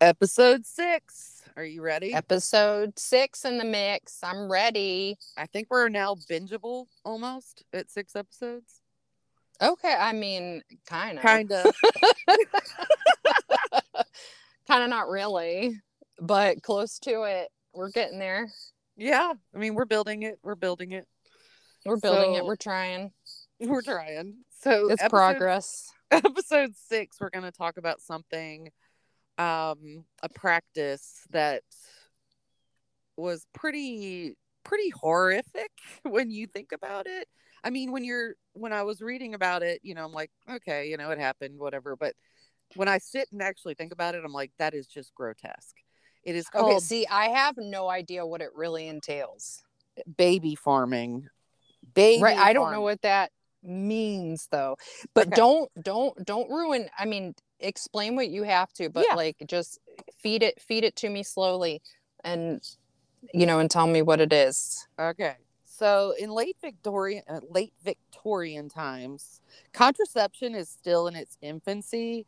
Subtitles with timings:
[0.00, 1.42] Episode six.
[1.56, 2.12] Are you ready?
[2.12, 4.18] Episode six in the mix.
[4.22, 5.16] I'm ready.
[5.38, 8.82] I think we're now bingeable almost at six episodes.
[9.62, 11.74] Okay, I mean, kind of, Kind of.
[14.68, 15.80] kind of not really,
[16.20, 17.48] but close to it.
[17.72, 18.48] We're getting there.
[18.96, 19.32] yeah.
[19.54, 20.38] I mean, we're building it.
[20.42, 21.06] We're building it.
[21.86, 22.44] We're building it.
[22.44, 23.12] We're trying.
[23.60, 24.34] We're trying.
[24.60, 25.90] So It's episode- progress.
[26.10, 28.70] Episode six, we're going to talk about something,
[29.38, 31.62] um, a practice that
[33.16, 35.70] was pretty pretty horrific
[36.02, 37.28] when you think about it.
[37.64, 40.88] I mean, when you're when I was reading about it, you know, I'm like, okay,
[40.88, 41.96] you know, it happened, whatever.
[41.96, 42.14] But
[42.74, 45.76] when I sit and actually think about it, I'm like, that is just grotesque.
[46.22, 49.62] It is Okay, see, I have no idea what it really entails.
[50.16, 51.28] baby farming.
[51.94, 53.30] Baby right, I don't know what that
[53.62, 54.76] means though.
[55.14, 55.36] But Okay.
[55.36, 56.88] don't don't don't ruin.
[56.98, 59.16] I mean, explain what you have to, but Yeah.
[59.16, 59.78] like just
[60.18, 61.82] feed it feed it to me slowly,
[62.24, 62.60] and
[63.32, 64.86] you know, and tell me what it is.
[64.98, 65.36] Okay.
[65.64, 69.40] So in late Victorian uh, late Victorian times,
[69.72, 72.26] contraception is still in its infancy.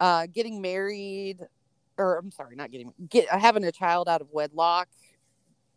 [0.00, 1.40] Uh, getting married,
[1.96, 4.88] or I'm sorry, not getting get having a child out of wedlock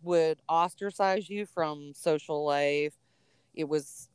[0.03, 2.93] would ostracize you from social life.
[3.53, 4.09] It was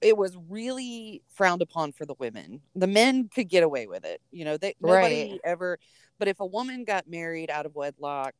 [0.00, 2.60] it was really frowned upon for the women.
[2.74, 4.20] The men could get away with it.
[4.30, 5.40] You know, they nobody Right.
[5.44, 5.78] ever
[6.18, 8.34] but if a woman got married out of wedlock,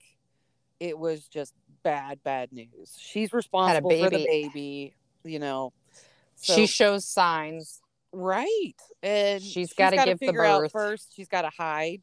[0.81, 2.97] it was just bad, bad news.
[2.99, 4.95] She's responsible for the baby.
[5.25, 5.73] you know.
[6.37, 7.81] So, she shows signs.
[8.13, 8.75] right.
[9.03, 10.73] And She's gotta gotta give the birth.
[10.73, 11.15] first.
[11.15, 12.03] She's got to hide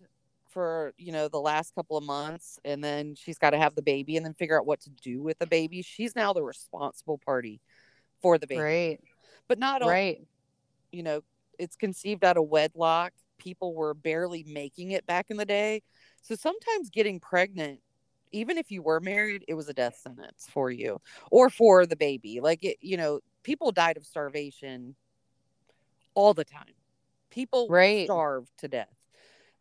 [0.49, 3.81] for, you know, the last couple of months and then she's got to have the
[3.81, 5.81] baby and then figure out what to do with the baby.
[5.81, 7.61] She's now the responsible party
[8.21, 8.61] for the baby.
[8.61, 8.99] Right,
[9.47, 10.27] But not only right.
[10.91, 11.21] you know,
[11.59, 13.13] it's conceived out of wedlock.
[13.37, 15.81] People were barely making it back in the day.
[16.21, 17.79] So sometimes getting pregnant,
[18.31, 21.95] even if you were married, it was a death sentence for you or for the
[21.95, 22.39] baby.
[22.41, 24.95] Like it, you know, people died of starvation
[26.15, 26.73] all the time.
[27.29, 28.05] People Right.
[28.05, 28.87] starved to death.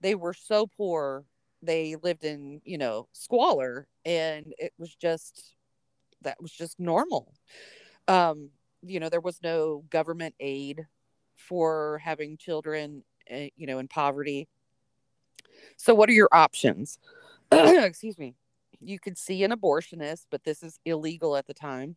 [0.01, 1.25] They were so poor,
[1.63, 5.55] they lived in, you know, squalor and it was just
[6.23, 7.35] that was just normal.
[8.09, 8.51] Um,
[8.83, 10.87] you know, there was no government aid
[11.37, 14.49] for having children, uh, you know, in poverty.
[15.77, 16.99] So, what are your options?
[17.53, 18.35] Excuse me.
[18.81, 21.97] You could see an abortionist, but this is illegal at the time.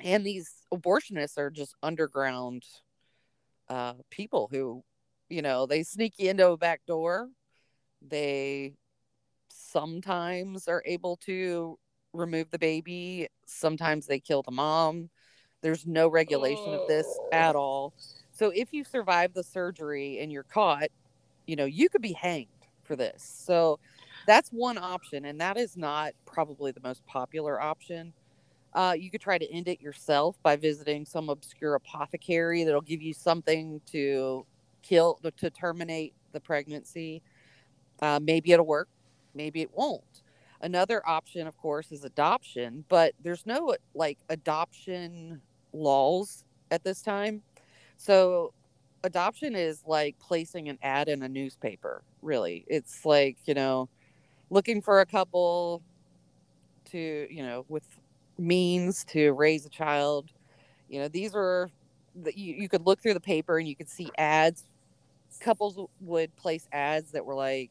[0.00, 2.64] And these abortionists are just underground
[3.68, 4.82] uh, people who,
[5.28, 7.28] you know, they sneak you into a back door.
[8.06, 8.74] They
[9.48, 11.78] sometimes are able to
[12.12, 13.28] remove the baby.
[13.46, 15.10] Sometimes they kill the mom.
[15.60, 17.92] There's no regulation of this at all.
[18.32, 20.88] So if you survive the surgery and you're caught,
[21.46, 22.46] you know, you could be hanged
[22.84, 23.22] for this.
[23.46, 23.78] So
[24.26, 25.24] that's one option.
[25.24, 28.12] And that is not probably the most popular option.
[28.74, 33.02] Uh, you could try to end it yourself by visiting some obscure apothecary that'll give
[33.02, 34.46] you something to
[34.82, 37.22] kill, to terminate the pregnancy.
[38.00, 38.88] Uh, maybe it'll work,
[39.34, 40.22] maybe it won't.
[40.60, 45.40] Another option, of course, is adoption, but there's no like adoption
[45.72, 47.42] laws at this time.
[47.96, 48.52] So
[49.04, 52.64] adoption is like placing an ad in a newspaper, really.
[52.68, 53.88] It's like, you know,
[54.50, 55.82] looking for a couple
[56.90, 57.84] to, you know, with
[58.38, 60.30] means to raise a child.
[60.88, 64.10] You know, these that you, you could look through the paper and you could see
[64.16, 64.64] ads.
[65.40, 67.70] Couples would place ads that were like,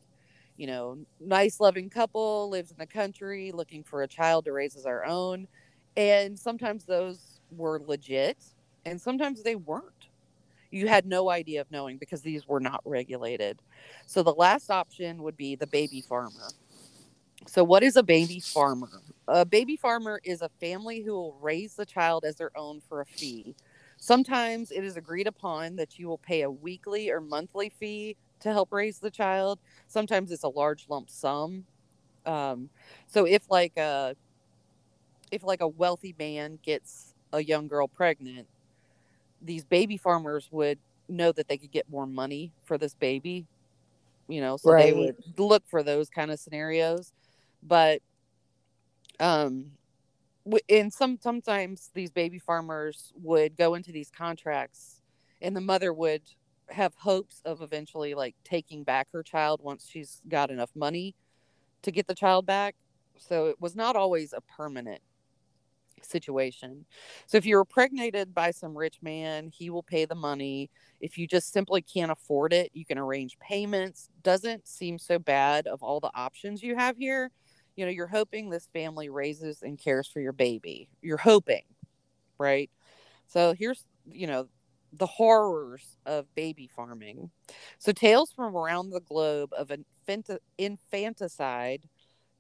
[0.58, 4.76] you know, nice loving couple lives in the country looking for a child to raise
[4.76, 5.48] as our own.
[5.96, 8.38] And sometimes those were legit
[8.86, 10.08] and sometimes they weren't.
[10.72, 13.62] You had no idea of knowing because these were not regulated.
[14.06, 16.50] So the last option would be the baby farmer.
[17.46, 18.90] So, what is a baby farmer?
[19.28, 23.02] A baby farmer is a family who will raise the child as their own for
[23.02, 23.56] a fee.
[23.98, 28.52] Sometimes it is agreed upon that you will pay a weekly or monthly fee to
[28.52, 29.60] help raise the child.
[29.88, 31.66] Sometimes it's a large lump sum.
[32.26, 32.70] Um,
[33.08, 34.16] so if like a
[35.32, 37.07] if like a wealthy man gets
[37.38, 38.48] a young girl pregnant,
[39.42, 43.48] these baby farmers would know that they could get more money for this baby.
[44.28, 47.14] You know, so they would look for those kind of scenarios.
[47.64, 48.02] But
[49.20, 49.72] um
[50.70, 55.02] and some sometimes these baby farmers would go into these contracts
[55.42, 56.22] and the mother would
[56.70, 61.16] have hopes of eventually like taking back her child once she's got enough money
[61.82, 62.76] to get the child back
[63.18, 65.02] so it was not always a permanent
[66.08, 66.86] situation.
[67.26, 70.70] So if you're impregnated by some rich man, he will pay the money.
[71.00, 74.10] If you just simply can't afford it, you can arrange payments.
[74.24, 77.32] Doesn't seem so bad of all the options you have here.
[77.76, 80.90] You know, you're hoping this family raises and cares for your baby.
[81.02, 81.64] You're hoping,
[82.40, 82.72] right?
[83.28, 84.48] So here's, you know,
[84.94, 87.30] the horrors of baby farming.
[87.78, 89.72] So tales from around the globe of
[90.58, 91.84] infanticide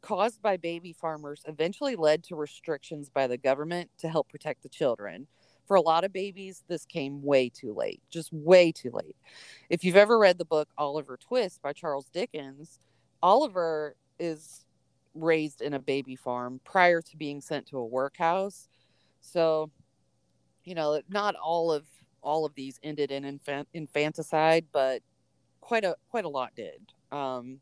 [0.07, 4.69] caused by baby farmers eventually led to restrictions by the government to help protect the
[4.69, 5.27] children.
[5.65, 9.17] For a lot of babies, this came way too late, just way too late.
[9.69, 12.79] If you've ever read the book Oliver Twist by Charles Dickens,
[13.21, 14.65] Oliver is
[15.13, 18.69] raised in a baby farm prior to being sent to a workhouse.
[19.19, 19.71] So,
[20.63, 21.83] you know, not all of
[22.21, 25.01] all of these ended in infant, infanticide, but
[25.59, 26.93] quite a quite a lot did.
[27.11, 27.59] Um,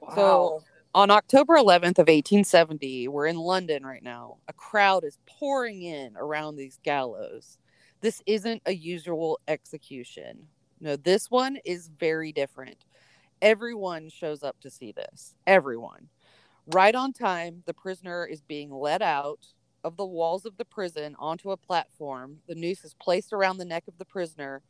[0.00, 0.14] wow.
[0.14, 4.36] So on October 11th of 1870, we're in London right now.
[4.46, 7.58] A crowd is pouring in around these gallows.
[8.00, 10.46] This isn't a usual execution.
[10.80, 12.84] No, this one is very different.
[13.42, 15.34] Everyone shows up to see this.
[15.46, 16.08] Everyone.
[16.72, 19.46] Right on time, the prisoner is being led out
[19.82, 22.38] of the walls of the prison onto a platform.
[22.46, 24.62] The noose is placed around the neck of the prisoner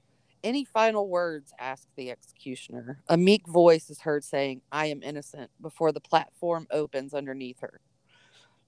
[0.45, 1.53] any final words?
[1.59, 3.03] asked the executioner.
[3.09, 7.81] A meek voice is heard saying, I am innocent, before the platform opens underneath her.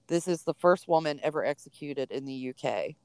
[0.07, 2.95] This is the first woman ever executed in the UK.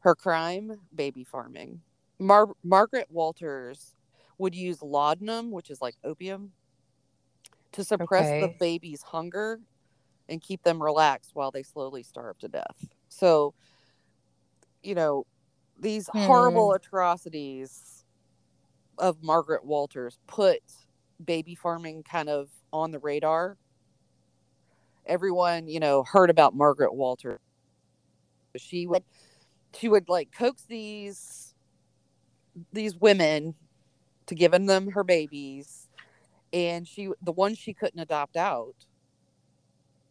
[0.00, 1.80] Her crime, baby farming.
[2.18, 3.94] Mar- Margaret Walters
[4.38, 6.52] would use laudanum, which is like opium,
[7.72, 8.40] to suppress okay.
[8.40, 9.60] the baby's hunger
[10.28, 12.86] and keep them relaxed while they slowly starve to death.
[13.08, 13.54] So,
[14.82, 15.26] you know,
[15.78, 16.18] these hmm.
[16.18, 17.97] horrible atrocities
[18.98, 20.60] of Margaret Walters put
[21.24, 23.56] baby farming kind of on the radar.
[25.06, 27.40] Everyone, you know, heard about Margaret Walters.
[28.56, 29.04] She would
[29.74, 31.54] she would like coax these
[32.72, 33.54] these women
[34.26, 35.88] to giving them her babies
[36.52, 38.74] and she the ones she couldn't adopt out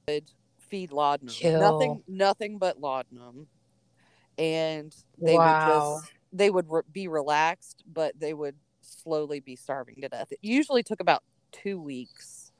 [0.07, 1.33] would feed laudanum.
[1.33, 1.59] Kill.
[1.59, 3.47] Nothing nothing but laudanum.
[4.37, 5.43] And they wow.
[5.43, 8.55] would just they would re- be relaxed, but they would
[8.87, 10.31] slowly be starving to death.
[10.31, 12.51] It usually took about two weeks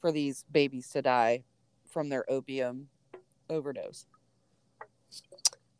[0.00, 1.44] for these babies to die
[1.90, 2.88] from their opium
[3.48, 4.06] overdose.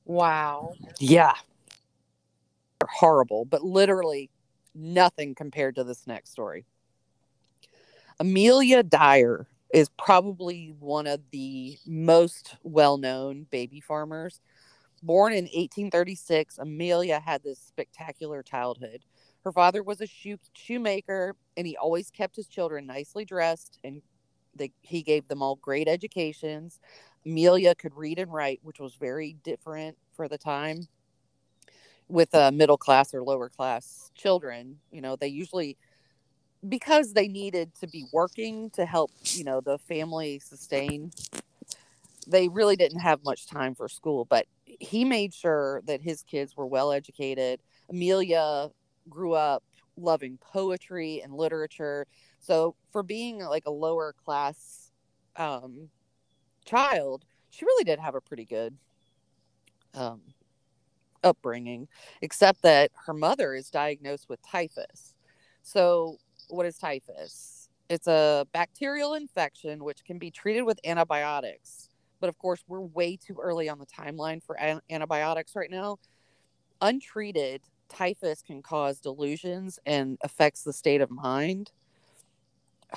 [0.05, 0.75] Wow.
[0.99, 1.35] Yeah.
[2.81, 4.31] They're horrible, but literally
[4.75, 6.65] nothing compared to this next story.
[8.21, 14.41] Amelia Dyer is probably one of the most well known baby farmers.
[15.03, 19.05] Born in 1836, Amelia had this spectacular childhood.
[19.45, 24.01] Her father was a shoe shoemaker, and he always kept his children nicely dressed, and
[24.57, 26.81] they, he gave them all great educations.
[27.27, 30.89] Amelia could read and write, which was very different for the time.
[32.09, 35.77] With uh, middle class or lower class children, you know, they usually
[36.67, 41.11] because they needed to be working to help, you know, the family sustain.
[42.27, 46.57] They really didn't have much time for school, but he made sure that his kids
[46.57, 47.61] were well educated.
[47.91, 48.71] Amelia
[49.09, 49.63] grew up
[49.97, 52.07] loving poetry and literature.
[52.41, 54.91] So for being like a lower class
[55.37, 55.89] um,
[56.65, 58.77] child, she really did have a pretty good
[59.95, 60.21] um,
[61.23, 61.89] upbringing,
[62.21, 65.15] except that her mother is diagnosed with typhus.
[65.63, 66.19] So,
[66.49, 67.69] what is typhus?
[67.89, 71.89] It's a bacterial infection which can be treated with antibiotics.
[72.21, 75.99] But of course, we're way too early on the timeline for an- antibiotics right now.
[76.81, 77.63] Untreated,
[77.95, 81.71] typhus can cause delusions and affects the state of mind.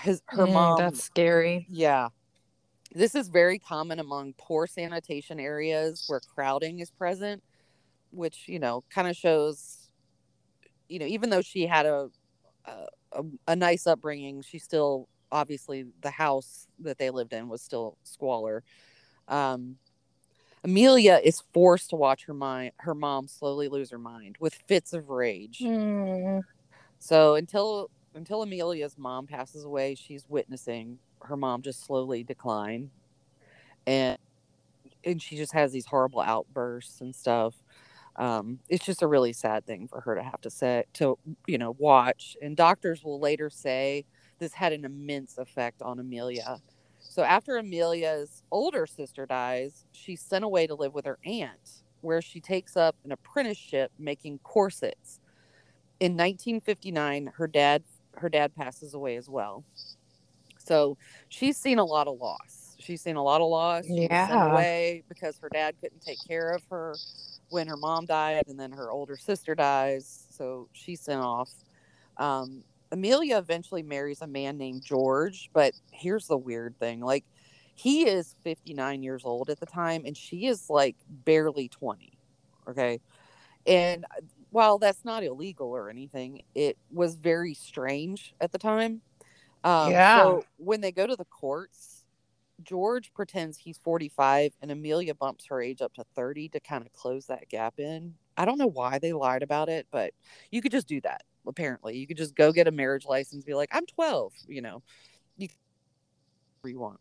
[0.02, 1.66] His her mm, mom that's scary.
[1.70, 2.10] Yeah.
[2.94, 7.44] This is very common among poor sanitation areas where crowding is present,
[8.12, 9.88] which, you know, kind of shows
[10.90, 12.10] you know, even though she had a,
[12.66, 17.98] a a nice upbringing, she still obviously the house that they lived in was still
[18.04, 18.64] squalor.
[19.28, 19.76] Um,
[20.68, 24.92] Amelia is forced to watch her mind her mom slowly lose her mind with fits
[24.92, 25.60] of rage.
[25.60, 26.42] Mm.
[27.00, 32.90] So until until Amelia's mom passes away, she's witnessing her mom just slowly decline.
[33.86, 34.18] And
[35.06, 37.56] and she just has these horrible outbursts and stuff.
[38.18, 41.58] Um, it's just a really sad thing for her to have to say to you
[41.58, 42.36] know watch.
[42.42, 44.04] And doctors will later say
[44.40, 46.60] this had an immense effect on Amelia
[47.18, 52.22] so after Amelia's older sister dies, she's sent away to live with her aunt, where
[52.22, 55.20] she takes up an apprenticeship making corsets.
[56.00, 57.82] In 1959, her dad
[58.18, 59.64] her dad passes away as well.
[60.60, 60.96] So
[61.28, 62.76] she's seen a lot of loss.
[62.78, 63.86] She's seen a lot of loss.
[63.88, 66.94] Was sent away because her dad couldn't take care of her
[67.50, 70.28] when her mom died, and then her older sister dies.
[70.30, 71.50] So she's sent off.
[72.18, 77.26] Um, Amelia eventually marries a man named George, but here's the weird thing: like,
[77.76, 82.18] he is 59 years old at the time, and she is like barely 20.
[82.70, 83.00] Okay,
[83.66, 89.02] and uh, while that's not illegal or anything, it was very strange at the time.
[89.64, 90.24] Um, Yeah.
[90.24, 92.06] So when they go to the courts,
[92.64, 96.92] George pretends he's 45 and Amelia bumps her age up to 30 to kind of
[96.94, 98.16] close that gap in.
[98.38, 100.14] I don't know why they lied about it, but
[100.52, 101.24] you could just do that.
[101.48, 104.84] Apparently, you could just go get a marriage license, be like, "I'm 12," you know,
[105.38, 105.50] you
[106.66, 107.00] you want.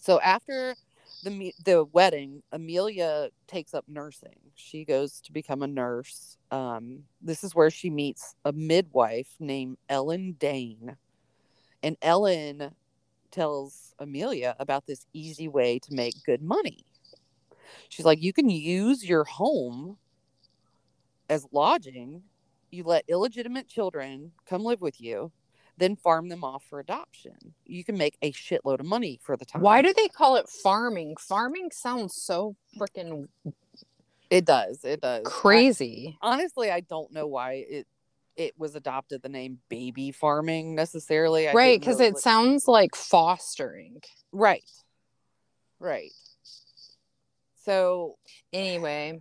[0.00, 0.76] So after
[1.22, 4.36] the the wedding, Amelia takes up nursing.
[4.54, 6.36] She goes to become a nurse.
[6.50, 10.96] Um, this is where she meets a midwife named Ellen Dane,
[11.82, 12.72] and Ellen
[13.30, 16.84] tells Amelia about this easy way to make good money.
[17.88, 19.98] She's like, you can use your home
[21.28, 22.22] as lodging.
[22.70, 25.32] You let illegitimate children come live with you,
[25.78, 27.36] then farm them off for adoption.
[27.64, 29.62] You can make a shitload of money for the time.
[29.62, 31.16] Why do they call it farming?
[31.18, 33.28] Farming sounds so freaking
[34.30, 34.84] it does?
[34.84, 35.24] It does.
[35.26, 36.18] I- crazy.
[36.20, 37.86] honestly, I don't know why it
[38.36, 41.48] it was adopted the name baby farming necessarily.
[41.48, 44.00] I right, because it look- sounds like fostering.
[44.32, 44.68] right,
[45.78, 46.12] right.
[47.64, 48.16] So
[48.52, 49.20] Anyway,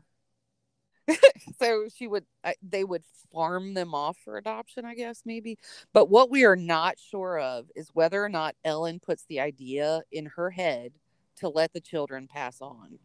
[1.59, 5.57] so she would I- they would farm them off for adoption i guess maybe.
[5.93, 10.01] But what we are not sure of is whether or not ellen puts the idea
[10.11, 10.93] in her head
[11.37, 12.97] to let the children pass on.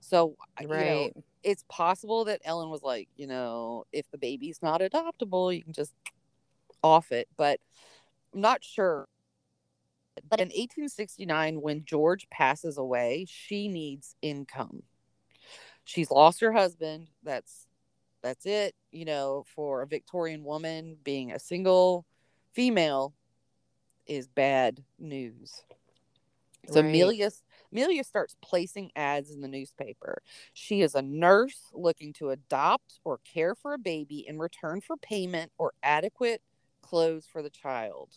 [0.00, 1.16] So I- you know, right.
[1.42, 5.72] it's possible that ellen was like you know if the baby's not adoptable you can
[5.72, 5.92] just
[6.82, 7.60] off it but
[8.34, 9.06] i'm not sure.
[10.28, 14.82] But in 1869 when george passes away she needs income
[15.86, 17.08] she's lost her husband.
[17.24, 17.66] That's
[18.22, 22.06] that's it you know for a victorian woman being a single
[22.54, 23.14] female
[24.06, 25.62] is bad news.
[26.68, 26.86] So Right.
[26.88, 27.30] amelia
[27.72, 30.22] amelia starts placing ads in the newspaper.
[30.54, 34.96] She is a nurse looking to adopt or care for a baby in return for
[34.96, 36.42] payment or adequate
[36.82, 38.10] clothes for the child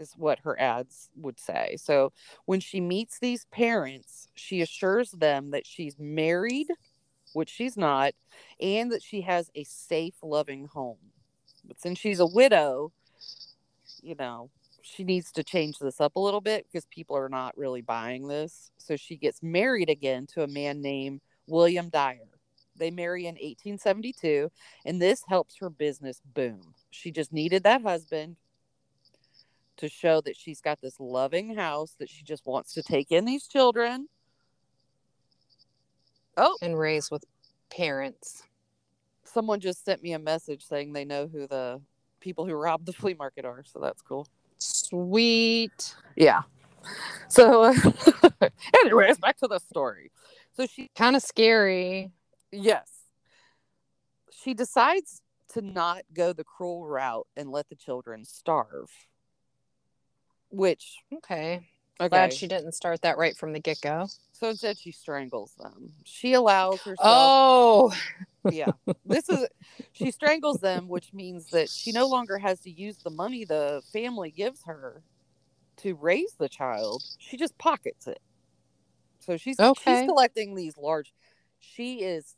[0.00, 2.12] is what her ads would say so
[2.46, 6.66] when she meets these parents she assures them that she's married
[7.32, 8.12] which she's not,
[8.60, 10.98] and that she has a safe, loving home.
[11.64, 12.92] But since she's a widow,
[14.02, 14.50] you know,
[14.82, 18.26] she needs to change this up a little bit because people are not really buying
[18.26, 18.70] this.
[18.78, 22.26] So she gets married again to a man named William Dyer.
[22.76, 24.50] They marry in 1872,
[24.86, 26.74] and this helps her business boom.
[26.90, 28.36] She just needed that husband
[29.80, 33.24] to show that she's got this loving house that she just wants to take in
[33.24, 34.08] these children.
[36.36, 37.24] Oh, And raise with
[37.70, 38.44] parents.
[39.24, 41.80] someone just sent me a message saying they know who the
[42.20, 44.26] people who robbed the flea market are, so that's cool.
[44.58, 45.94] Sweet.
[46.16, 46.42] Yeah.
[47.28, 47.72] So,
[48.82, 50.10] anyways, back to the story.
[50.54, 52.10] So she, Kind of scary.
[52.52, 52.88] yes,
[54.30, 55.22] she decides
[55.52, 58.90] to not go the cruel route and let the children starve.
[60.50, 61.60] Which, Okay.
[62.00, 64.06] okay, Glad she didn't start that right from the get go.
[64.32, 65.92] so instead she strangles them.
[66.04, 66.98] She allows herself.
[67.00, 67.94] Oh,
[68.50, 68.72] yeah
[69.04, 69.46] this is
[69.92, 73.82] she strangles them which means that she no longer has to use the money the
[73.92, 75.02] family gives her
[75.76, 78.18] to raise the child she just pockets it
[79.20, 80.00] so she's Okay.
[80.00, 81.12] she's collecting these large
[81.58, 82.34] she is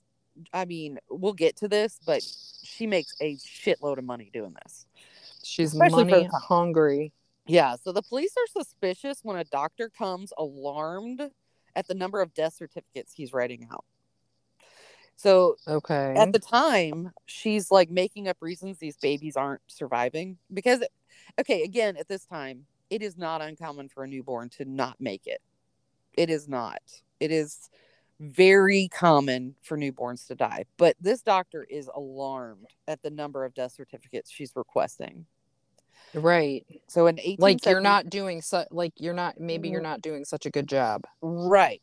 [0.53, 2.23] i mean we'll get to this but
[2.63, 4.87] she makes a shitload of money doing this
[5.43, 7.13] she's Especially money hungry.
[7.47, 11.31] Yeah so the police are suspicious when a doctor comes alarmed
[11.75, 13.85] at the number of death certificates he's writing out.
[15.17, 16.15] So Okay.
[16.17, 20.83] at the time she's like making up reasons these babies aren't surviving because
[21.41, 25.27] okay again at this time it is not uncommon for a newborn to not make
[25.27, 25.41] it.
[26.15, 26.83] It is not.
[27.21, 27.71] It is
[28.21, 33.53] very common for newborns to die but this doctor is alarmed at the number of
[33.53, 35.27] death certificates she's requesting
[36.15, 36.65] right.
[36.89, 40.25] so in 18 Like you're not doing so like you're not maybe you're not doing
[40.25, 41.05] such a good job.
[41.21, 41.83] Right.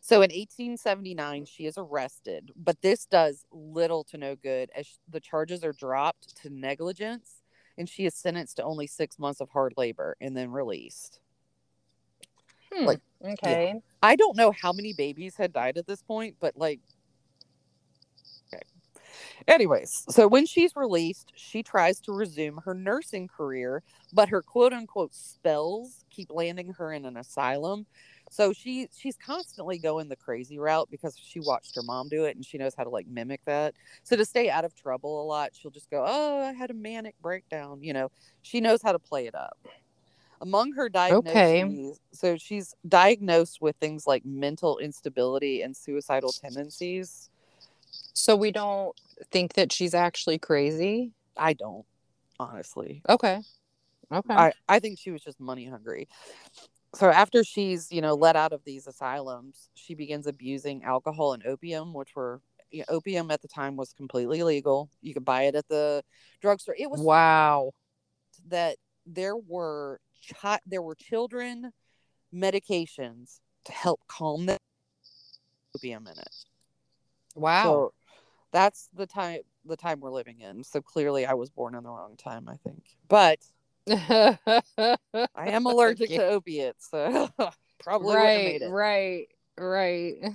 [0.00, 5.20] So in 1879, she is arrested, but this does little to no good as the
[5.20, 7.42] charges are dropped to negligence
[7.78, 11.20] and she is sentenced to only six months of hard labor and then released.
[12.72, 12.84] Hmm.
[12.84, 13.80] Like, okay.
[14.02, 16.80] I don't know how many babies had died at this point, but like.
[19.48, 23.82] Anyways, so when she's released, she tries to resume her nursing career,
[24.12, 27.86] but her quote unquote spells keep landing her in an asylum.
[28.30, 32.36] So she she's constantly going the crazy route because she watched her mom do it
[32.36, 33.74] and she knows how to like mimic that.
[34.04, 36.74] So to stay out of trouble a lot, she'll just go, "Oh, I had a
[36.74, 38.08] manic breakdown." You know,
[38.42, 39.58] she knows how to play it up.
[40.40, 41.98] Among her diagnoses, Okay.
[42.14, 47.30] so she's diagnosed with things like mental instability and suicidal tendencies.
[48.12, 48.94] So we don't
[49.30, 51.12] think that she's actually crazy.
[51.36, 51.84] I don't,
[52.38, 53.02] honestly.
[53.08, 53.40] Okay.
[54.12, 54.34] Okay.
[54.34, 56.08] I, I think she was just money hungry.
[56.94, 61.46] So after she's, you know, let out of these asylums, she begins abusing alcohol and
[61.46, 62.40] opium, which were
[62.70, 64.90] you know, opium at the time was completely legal.
[65.00, 66.02] You could buy it at the
[66.40, 66.74] drugstore.
[66.78, 67.70] It was wow.
[68.48, 68.76] that
[69.06, 70.00] there were
[70.40, 71.72] chi- there were children
[72.34, 74.56] medications to help calm the
[75.76, 76.34] opium in it.
[77.34, 77.62] Wow.
[77.62, 77.92] So
[78.52, 80.64] that's the time the time we're living in.
[80.64, 82.82] So clearly I was born in the wrong time, I think.
[83.08, 83.38] But
[83.88, 87.28] I am allergic to opiates, so
[87.82, 89.26] probably wouldn't have made right,
[89.58, 90.32] right, right.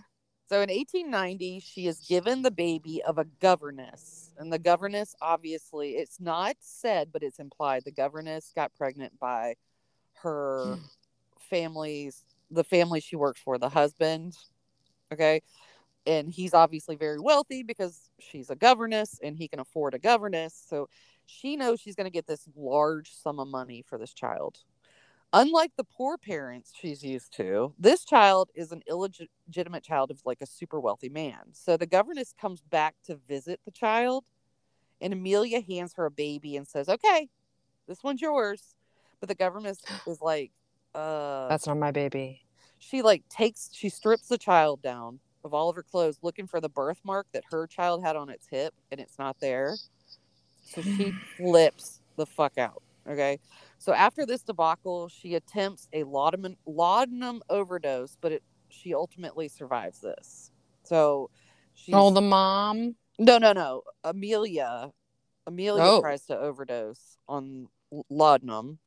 [0.48, 4.31] So in 1890, she is given the baby of a governess.
[4.38, 9.55] And the governess, obviously, it's not said, but it's implied the governess got pregnant by
[10.22, 10.81] her hmm.
[11.50, 14.38] family's, the family she worked for, the husband.
[15.12, 15.41] Okay.
[16.05, 20.53] And he's obviously very wealthy because she's a governess and he can afford a governess.
[20.67, 20.88] So
[21.25, 24.59] she knows she's going to get this large sum of money for this child.
[25.33, 30.41] Unlike the poor parents she's used to, this child is an illegitimate child of like
[30.41, 31.39] a super wealthy man.
[31.51, 34.25] So the governess comes back to visit the child,
[35.01, 37.27] and Amelia hands her a baby and says, Okay,
[37.88, 38.75] this one's yours.
[39.19, 40.51] But the governess is like,
[40.93, 42.45] uh, That's not my baby.
[42.77, 46.59] she like takes, she strips the child down of all of her clothes, looking for
[46.59, 49.77] the birthmark that her child had on its hip, and it's not there.
[50.63, 52.81] So she flips the fuck out.
[53.07, 53.39] Okay.
[53.77, 60.01] So after this debacle, she attempts a laudanum, laudanum overdose, but it, she ultimately survives
[60.01, 60.51] this.
[60.83, 61.29] So
[61.75, 62.95] she's Oh, the mom.
[63.19, 63.83] no, no, no.
[64.03, 64.91] Amelia,
[65.45, 66.01] Amelia Oh.
[66.01, 67.67] tries to overdose on
[68.09, 68.79] laudanum,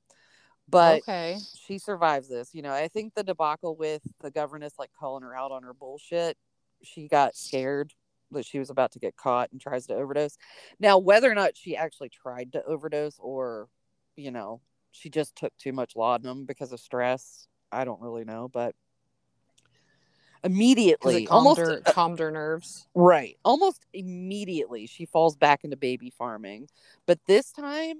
[0.69, 1.39] but okay.
[1.55, 2.55] she survives this.
[2.55, 5.75] You know, I think the debacle with the governess like calling her out on her
[5.75, 6.37] bullshit,
[6.83, 7.93] she got scared
[8.31, 10.37] that she was about to get caught and tries to overdose.
[10.79, 13.69] Now, whether or not she actually tried to overdose or,
[14.17, 14.61] you know,
[14.93, 18.75] she just took too much laudanum because of stress, I don't really know, but
[20.45, 22.87] immediately, calmed almost her, uh, calmed her nerves.
[22.95, 23.39] Right.
[23.45, 26.69] Almost immediately, she falls back into baby farming.
[27.07, 27.99] But this time,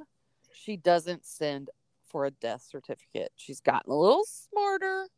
[0.53, 1.71] she doesn't send
[2.07, 3.33] for a death certificate.
[3.37, 5.09] She's gotten a little smarter.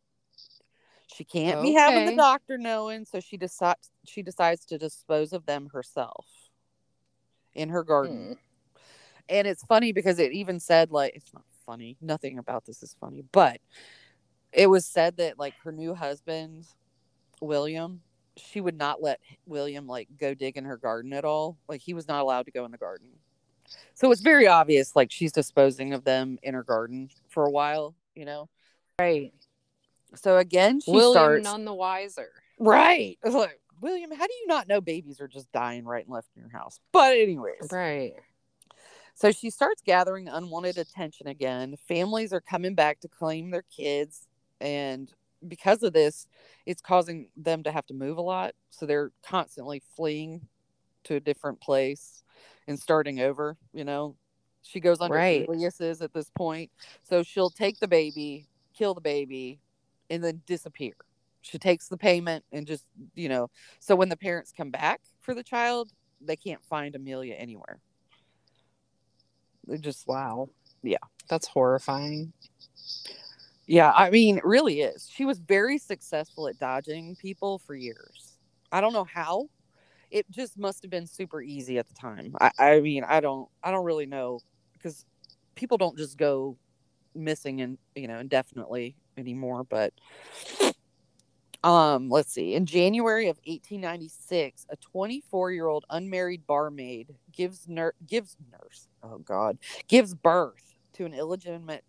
[1.14, 5.46] She can't be having the doctor knowing, so she decides she decides to dispose of
[5.46, 6.26] them herself
[7.54, 8.38] in her garden.
[8.38, 8.80] Hmm.
[9.28, 11.96] And it's funny because it even said like it's not funny.
[12.00, 13.60] Nothing about this is funny, but
[14.52, 16.66] it was said that like her new husband,
[17.40, 18.00] William,
[18.36, 21.58] she would not let William like go dig in her garden at all.
[21.68, 23.08] Like he was not allowed to go in the garden.
[23.94, 27.94] So it's very obvious like she's disposing of them in her garden for a while,
[28.14, 28.48] you know.
[28.98, 29.32] Right.
[30.14, 32.30] So again, she William starts none the wiser.
[32.58, 33.18] right.
[33.22, 36.28] It's like William, how do you not know babies are just dying right and left
[36.36, 36.80] in your house?
[36.92, 38.14] But anyways, Right.
[39.14, 41.76] So she starts gathering unwanted attention again.
[41.86, 44.26] Families are coming back to claim their kids.
[44.62, 45.12] And
[45.46, 46.26] because of this,
[46.64, 48.54] it's causing them to have to move a lot.
[48.70, 50.48] So they're constantly fleeing
[51.04, 52.22] to a different place
[52.66, 54.16] and starting over, you know.
[54.62, 55.46] She goes under Right.
[55.48, 56.70] aliases at this point.
[57.02, 59.58] So she'll take the baby, kill the baby,
[60.10, 60.92] and then disappear.
[61.42, 65.32] She takes the payment and just, you know, so when the parents come back for
[65.34, 67.78] the child, they can't find Amelia anywhere.
[69.66, 70.50] They just Wow.
[70.82, 70.98] Yeah.
[71.28, 72.32] That's horrifying.
[73.66, 75.08] Yeah, I mean, it really is.
[75.14, 78.36] She was very successful at dodging people for years.
[78.72, 79.48] I don't know how.
[80.10, 82.34] It just must have been super easy at the time.
[82.40, 84.40] I, I mean, I don't, I don't really know
[84.72, 85.04] because
[85.54, 86.56] people don't just go
[87.14, 89.64] missing and you know indefinitely anymore.
[89.64, 89.92] But
[91.62, 92.54] um, let's see.
[92.54, 98.88] In January of 1896, a 24 year old unmarried barmaid gives nur- gives nurse.
[99.02, 101.84] Oh God, gives birth to an illegitimate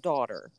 [0.00, 0.50] daughter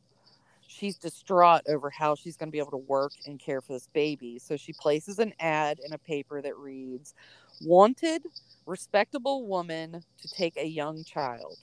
[0.76, 3.88] she's distraught over how she's going to be able to work and care for this
[3.92, 4.38] baby.
[4.38, 7.14] So she places an ad in a paper that reads
[7.62, 8.22] Wanted,
[8.66, 11.56] respectable woman to take a young child.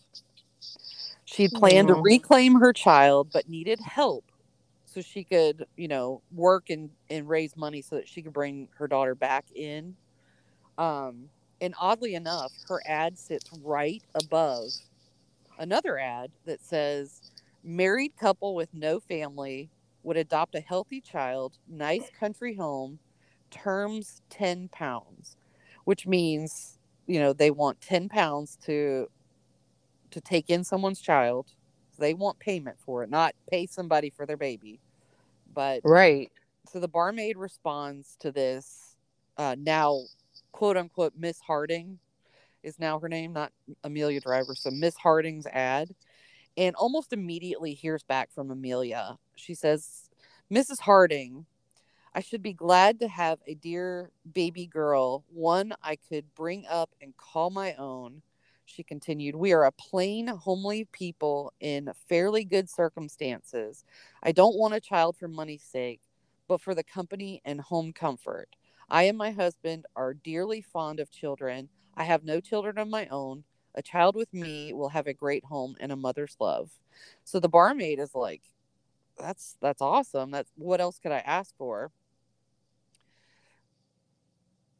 [1.25, 4.25] She'd planned to reclaim her child, but needed help
[4.93, 8.67] so she could, you know, work and, and raise money so that she could bring
[8.77, 9.95] her daughter back in.
[10.77, 11.29] Um,
[11.61, 14.69] and oddly enough, her ad sits right above
[15.57, 17.21] another ad that says
[17.63, 19.69] married couple with no family
[20.03, 22.99] would adopt a healthy child, nice country home,
[23.49, 25.37] terms 10 pounds,
[25.85, 29.07] which means, you know, they want 10 pounds to
[30.11, 31.47] to take in someone's child.
[31.97, 34.79] They want payment for it, not pay somebody for their baby.
[35.53, 36.31] But Right.
[36.67, 38.95] so the barmaid responds to this
[39.37, 40.01] uh, now
[40.51, 41.99] quote unquote miss harding
[42.63, 43.51] is now her name not
[43.83, 45.89] amelia Dyer so miss harding's ad
[46.55, 50.09] and almost immediately hears back from amelia she says
[50.51, 51.45] mrs harding
[52.13, 56.91] i should be glad to have a dear baby girl one i could bring up
[57.01, 58.21] and call my own
[58.65, 63.83] she continued we are a plain homely people in fairly good circumstances
[64.23, 66.01] i don't want a child for money's sake
[66.47, 68.49] but for the company and home comfort.
[68.89, 71.69] I and my husband are dearly fond of children.
[71.95, 73.43] I have no children of my own.
[73.75, 76.71] A child with me will have a great home and a mother's love.
[77.23, 78.43] So the barmaid is like,
[79.17, 80.31] that's that's awesome.
[80.31, 81.91] That's what else could I ask for?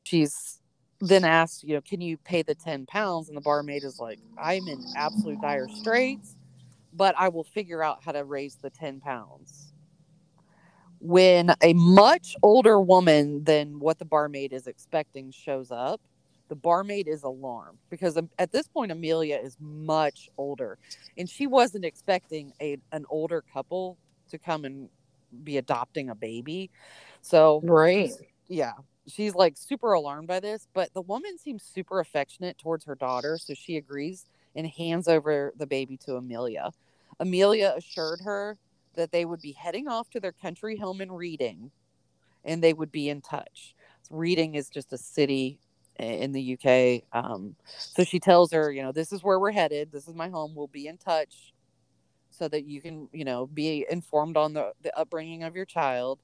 [0.03, 0.59] She's
[1.07, 3.27] then asked, you know, can you pay the 10 pounds?
[3.29, 6.35] And the barmaid is like, I'm in absolute dire straits,
[6.93, 9.73] but I will figure out how to raise the 10 pounds
[10.99, 15.99] when a much older woman than what the barmaid is expecting shows up,
[16.49, 20.77] the barmaid is alarmed because um, at this point Amelia is much older
[21.17, 23.97] and she wasn't expecting a an older couple
[24.29, 24.89] to come and
[25.43, 26.69] be adopting a baby.
[27.21, 28.11] So Right.
[28.47, 28.73] yeah,
[29.07, 33.37] she's like super alarmed by this, but the woman seems super affectionate towards her daughter,
[33.37, 36.71] so she agrees and hands over the baby to Amelia.
[37.19, 38.57] Amelia assured her
[38.95, 41.71] that they would be heading off to their country home in Reading
[42.45, 43.73] and they would be in touch.
[44.09, 45.59] Reading is just a city
[45.97, 47.03] in the UK.
[47.13, 49.91] Um, so she tells her, you know, this is where we're headed.
[49.91, 50.53] This is my home.
[50.55, 51.53] We'll be in touch
[52.31, 56.19] so that you can, you know, be informed on the, the upbringing of your child.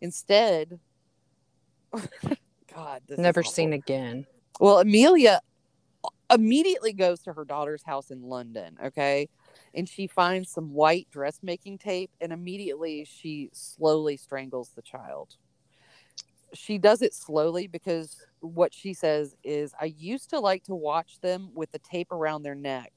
[0.00, 0.78] Instead,
[2.74, 4.26] God, this Never seen again.
[4.60, 5.40] Well, Amelia
[6.32, 9.28] immediately goes to her daughter's house in London, okay?
[9.74, 15.36] And she finds some white dressmaking tape and immediately she slowly strangles the child.
[16.54, 21.20] She does it slowly because what she says is I used to like to watch
[21.20, 22.92] them with the tape around their neck,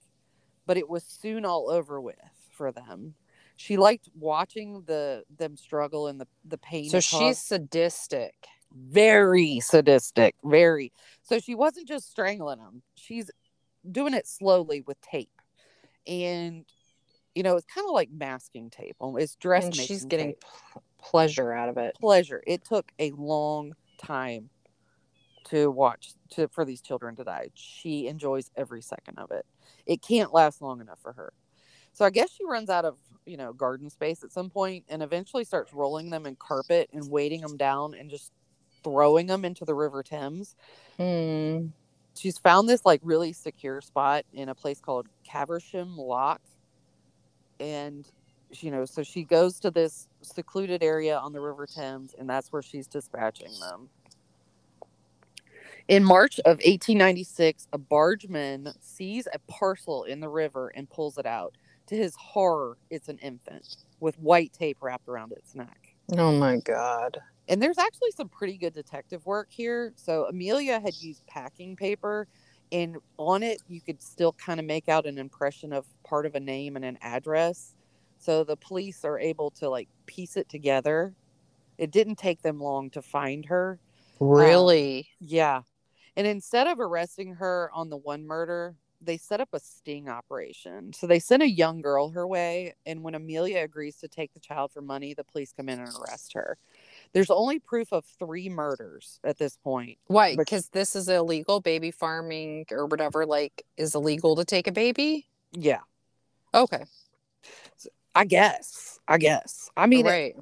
[0.65, 2.15] but it was soon all over with
[2.51, 3.15] for them.
[3.58, 6.89] She liked watching the them struggle and the the pain.
[6.89, 8.34] So she's sadistic.
[8.75, 13.31] Very sadistic very so she wasn't just strangling him she's
[13.91, 15.29] doing it slowly with tape.
[16.07, 16.65] And
[17.33, 21.69] you know it's kind of like masking tape it's And she's getting p- pleasure out
[21.69, 21.95] of it.
[21.99, 22.43] pleasure.
[22.45, 24.49] It took a long time
[25.45, 27.49] to watch to for these children to die.
[27.53, 29.45] She enjoys every second of it.
[29.85, 31.33] It can't last long enough for her.
[31.93, 35.01] So i guess she runs out of you know garden space at some point and
[35.01, 38.31] eventually starts rolling them in carpet and weighting them down and just
[38.86, 40.56] throwing them into the river thames
[40.98, 41.67] Hmm.
[42.17, 46.41] she's found this like really secure spot in a place called Caversham Lock.
[47.60, 48.08] And
[48.52, 52.54] you know, so she goes to this secluded area on the River Thames, and that's
[52.54, 53.89] where she's dispatching them.
[55.89, 61.26] In March of 1896, a bargeman sees a parcel in the river and pulls it
[61.26, 61.56] out.
[61.88, 66.58] To his horror, it's an infant with white tape wrapped around its neck Oh my
[66.58, 67.19] god.
[67.47, 69.93] And there's actually some pretty good detective work here.
[69.95, 72.27] So Amelia had used packing paper,
[72.71, 76.36] and on it you could still kind of make out an impression of part of
[76.36, 77.75] a name and an address.
[78.17, 81.13] So the police are able to like piece it together.
[81.77, 83.79] It didn't take them long to find her.
[84.19, 85.10] Um, really?
[85.19, 85.62] Yeah.
[86.15, 90.93] And instead of arresting her on the one murder, they set up a sting operation.
[90.93, 92.73] So they sent a young girl her way.
[92.86, 95.89] And when Amelia agrees to take the child for money, the police come in and
[95.89, 96.58] arrest her.
[97.15, 99.99] There's only proof of three murders at this point.
[100.08, 100.36] Why?
[100.36, 101.62] Because this is illegal.
[101.62, 105.25] Baby farming or whatever, like, is illegal to take a baby.
[105.54, 105.80] Yeah.
[106.54, 106.84] Okay.
[108.13, 108.99] I guess.
[109.08, 109.69] I guess.
[109.78, 110.36] I mean, it, right.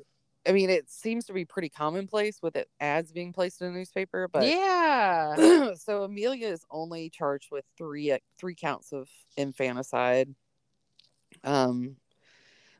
[0.47, 3.77] I mean, it seems to be pretty commonplace with it ads being placed in the
[3.77, 5.35] newspaper, but yeah.
[5.75, 9.07] so Amelia is only charged with three uh, three counts of
[9.37, 10.33] infanticide.
[11.43, 11.97] Um,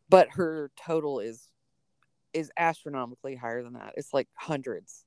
[0.09, 1.47] but her total is
[2.33, 3.93] is astronomically higher than that.
[3.97, 5.05] It's like hundreds,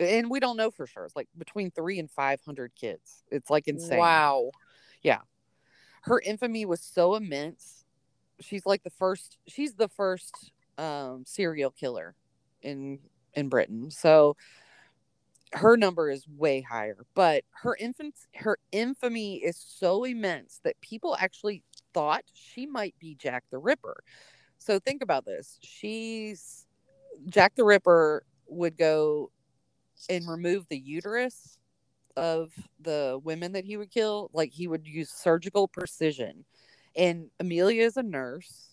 [0.00, 1.04] and we don't know for sure.
[1.04, 3.24] It's like between three and five hundred kids.
[3.30, 3.98] It's like insane.
[3.98, 4.50] Wow.
[5.02, 5.20] Yeah.
[6.02, 7.84] Her infamy was so immense.
[8.40, 9.38] She's like the first.
[9.46, 12.14] She's the first um, serial killer
[12.62, 12.98] in
[13.34, 13.90] in Britain.
[13.90, 14.36] So
[15.52, 21.16] her number is way higher, but her infant her infamy is so immense that people
[21.18, 24.02] actually thought she might be Jack the Ripper.
[24.58, 25.58] So think about this.
[25.62, 26.63] She's
[27.28, 29.30] Jack the Ripper would go
[30.08, 31.58] and remove the uterus
[32.16, 34.30] of the women that he would kill.
[34.32, 36.44] Like he would use surgical precision.
[36.96, 38.70] And Amelia is a nurse.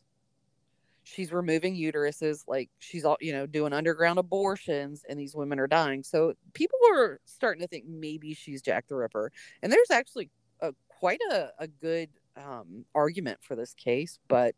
[1.04, 5.68] She's removing uteruses, like she's all you know, doing underground abortions, and these women are
[5.68, 6.04] dying.
[6.04, 9.32] So people were starting to think maybe she's Jack the Ripper.
[9.62, 10.30] And there's actually
[10.62, 14.56] a quite a, a good um argument for this case, but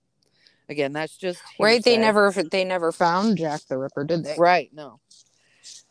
[0.69, 1.83] again, that's just Right.
[1.83, 4.35] They never they never found Jack the Ripper, did they?
[4.37, 4.69] Right.
[4.73, 4.99] No.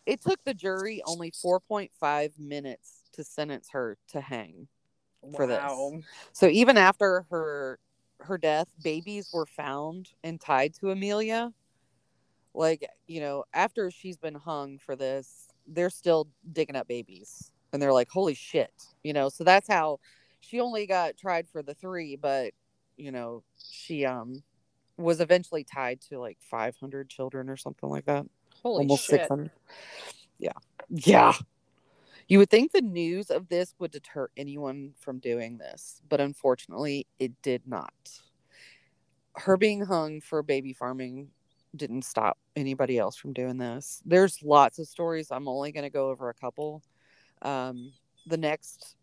[0.06, 4.68] It took the jury only 4.5 minutes to sentence her to hang.
[5.36, 5.62] for this.
[6.32, 7.78] So even after her
[8.20, 11.52] her death, babies were found and tied to Amelia.
[12.54, 17.50] Like, you know, after she's been hung for this, they're still digging up babies.
[17.72, 19.98] And they're like, "Holy shit." You know, so that's how
[20.40, 22.52] she only got tried for the 3, but
[22.96, 24.42] you know, she um
[25.02, 28.26] was eventually tied to like 500 children or something like that.
[28.62, 29.20] Holy almost shit.
[29.20, 29.50] 600
[30.38, 30.52] yeah.
[30.88, 31.32] Yeah.
[32.28, 37.06] You would think the news of this would deter anyone from doing this but unfortunately
[37.18, 37.92] it did not.
[39.34, 41.28] Her being hung for baby farming
[41.74, 44.02] didn't stop anybody else from doing this.
[44.04, 45.30] There's lots of stories.
[45.30, 46.82] I'm only going to go over a couple.
[47.40, 47.92] Um,
[48.26, 48.96] the next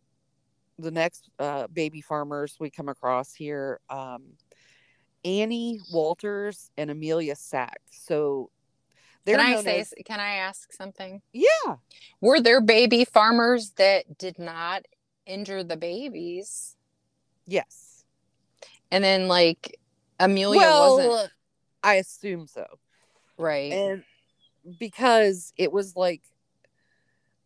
[0.78, 4.24] the next uh, baby farmers we come across here um,
[5.26, 8.50] annie walters and amelia sack so
[9.26, 11.22] Can I say as- can I ask something?
[11.34, 11.76] yeah
[12.22, 14.86] Were there baby farmers that did not
[15.26, 16.76] injure the babies?
[17.46, 18.04] Yes.
[18.92, 19.78] And then like
[20.20, 21.32] Amelia well, wasn't
[21.84, 22.66] I assume so.
[23.38, 23.72] right.
[23.72, 24.04] And
[24.80, 26.22] because it was like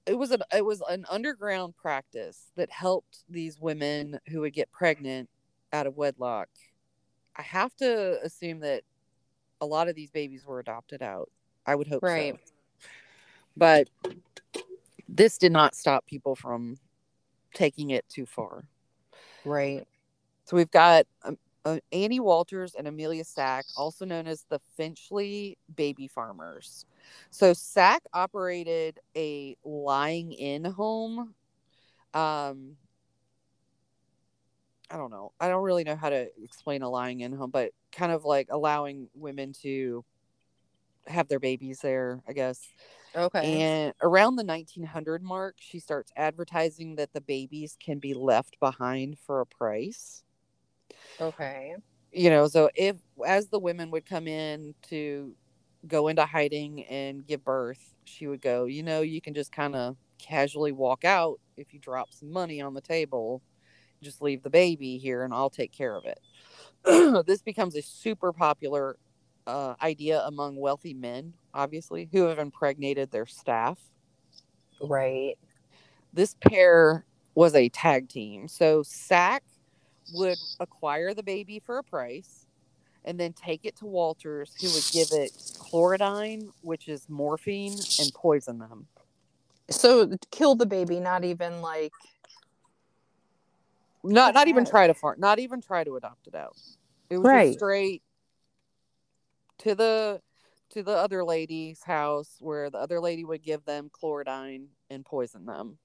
[0.06, 4.72] it was an it was an underground practice that helped these women who would get
[4.72, 5.30] pregnant
[5.74, 6.50] out of wedlock.
[7.36, 8.84] I have to assume that
[9.62, 11.30] a lot of these babies were adopted out.
[11.66, 12.36] I would hope Right.
[12.36, 12.54] so.
[13.56, 13.90] But
[15.08, 16.78] this did not stop people from
[17.54, 18.66] taking it too far.
[19.46, 19.88] right.
[20.46, 25.58] So we've got um, uh, Annie Walters and Amelia Sack, also known as the Finchley
[25.74, 26.86] Baby Farmers.
[27.30, 31.34] So Sack operated a lying in home.
[32.14, 32.76] Um,
[34.94, 35.34] I don't know.
[35.40, 38.50] I don't really know how to explain a lying in home, but kind of like
[38.52, 40.06] allowing women to
[41.08, 42.62] have their babies there, I guess.
[43.16, 43.62] Okay.
[43.62, 49.18] And around the 1900 mark, she starts advertising that the babies can be left behind
[49.20, 50.24] for a price
[51.22, 51.76] okay.
[52.12, 55.36] you know so if as the women would come in to
[55.88, 59.76] go into hiding and give birth she would go you know you can just kind
[59.76, 63.42] of casually walk out if you drop some money on the table
[64.04, 66.20] just leave the baby here and i'll take care of it
[67.26, 68.98] this becomes a super popular
[69.48, 73.80] uh, idea among wealthy men obviously who have impregnated their staff
[74.82, 75.36] Right.
[76.14, 78.48] this pair was a tag team.
[78.48, 79.44] So Sack
[80.14, 82.46] would acquire the baby for a price
[83.06, 88.14] and then take it to Walters, who would give it chlorodyne, which is morphine, and
[88.14, 88.88] poison them.
[89.70, 91.92] So kill the baby, not even like
[94.04, 96.58] Not not even try to farm, not even try to adopt it out.
[97.10, 97.54] It was Right.
[97.54, 98.02] straight
[99.60, 100.22] to the
[100.72, 105.46] to the other lady's house where the other lady would give them chlorodyne and poison
[105.46, 105.78] them.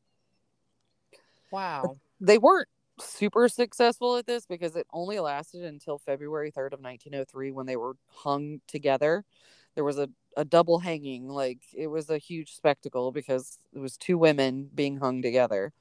[1.50, 1.96] wow.
[2.20, 2.68] they weren't
[3.00, 7.76] super successful at this because it only lasted until February 3rd of 1903 when they
[7.76, 9.24] were hung together.
[9.74, 11.28] There was a, a double hanging.
[11.28, 15.72] Like it was a huge spectacle because it was two women being hung together.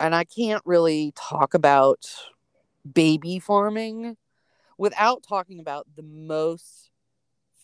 [0.00, 2.06] And I can't really talk about
[2.90, 4.16] baby farming
[4.78, 6.90] without talking about the most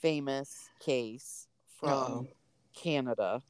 [0.02, 1.48] famous case
[1.80, 2.26] from Uh-oh.
[2.74, 3.42] Canada.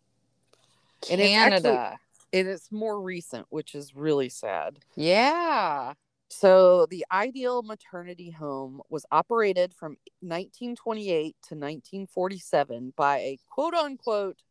[1.11, 1.99] And it's actually- Canada.
[2.33, 4.79] and it's more recent, which is really sad.
[4.95, 5.95] yeah.
[6.29, 14.43] So, the ideal maternity home was operated from 1928 to 1947 by a quote unquote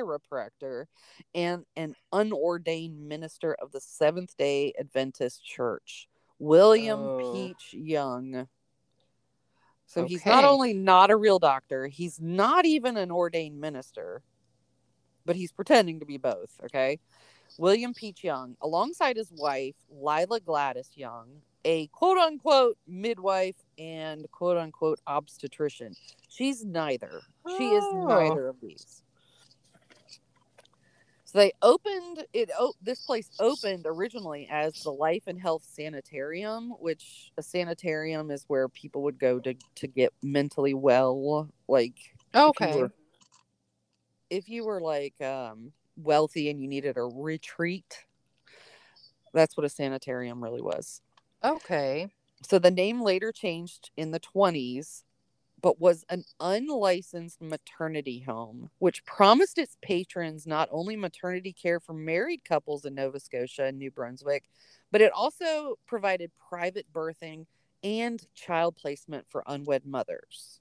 [0.00, 0.86] chiropractor
[1.34, 7.32] and an unordained minister of the Seventh day Adventist Church, William Oh.
[7.32, 8.48] Peach Young.
[9.86, 14.22] So, he's not only not a real doctor, he's not even an ordained minister,
[15.26, 16.58] but he's pretending to be both.
[16.64, 16.98] Okay.
[17.58, 24.56] William Peach Young, alongside his wife, Lila Gladys Young, a quote unquote midwife and quote
[24.56, 25.94] unquote obstetrician.
[26.28, 27.20] She's neither.
[27.58, 28.06] She is Oh.
[28.06, 29.01] neither of these.
[31.32, 32.50] So they opened it.
[32.58, 38.44] Oh, this place opened originally as the Life and Health Sanitarium, which a sanitarium is
[38.48, 41.48] where people would go to to get mentally well.
[41.68, 41.94] Like,
[42.34, 42.78] if you Okay.
[42.78, 42.92] were,
[44.28, 48.04] if you were like um, wealthy and you needed a retreat,
[49.32, 51.00] that's what a sanitarium really was.
[51.42, 52.10] Okay.
[52.42, 55.04] So the name later changed in the 20s,
[55.62, 61.94] but was an unlicensed maternity home, which promised its patrons not only maternity care for
[61.94, 64.44] married couples in Nova Scotia and New Brunswick,
[64.90, 67.46] but it also provided private birthing
[67.84, 70.60] and child placement for unwed mothers.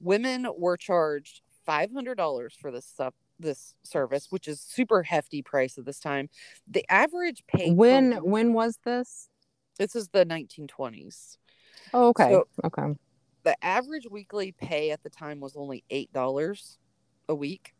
[0.00, 2.94] Women were charged $500 for this
[3.40, 6.28] this service, which is super hefty price at this time.
[6.68, 9.28] The average pay When when was this?
[9.78, 11.36] this is the 1920s.
[11.92, 12.32] Oh, okay.
[12.32, 12.96] So- okay.
[13.48, 16.76] The average weekly pay at the time was only eight dollars
[17.30, 17.72] a week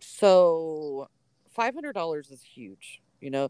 [0.00, 1.08] so
[1.50, 3.48] five hundred dollars is huge you know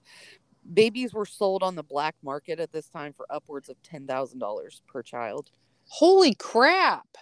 [0.73, 4.38] babies were sold on the black market at this time for upwards of ten thousand
[4.38, 5.51] dollars per child
[5.88, 7.19] Holy crap.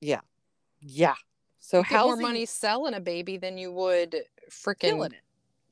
[0.00, 0.22] yeah
[0.80, 1.14] Yeah.
[1.60, 4.16] so get more money selling a baby than you would
[4.50, 5.22] freaking killing it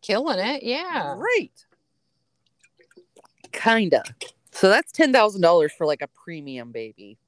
[0.00, 0.62] killing it.
[0.62, 1.12] Yeah.
[1.18, 1.50] right
[3.50, 4.04] kinda
[4.52, 7.18] so that's ten thousand dollars for like a premium baby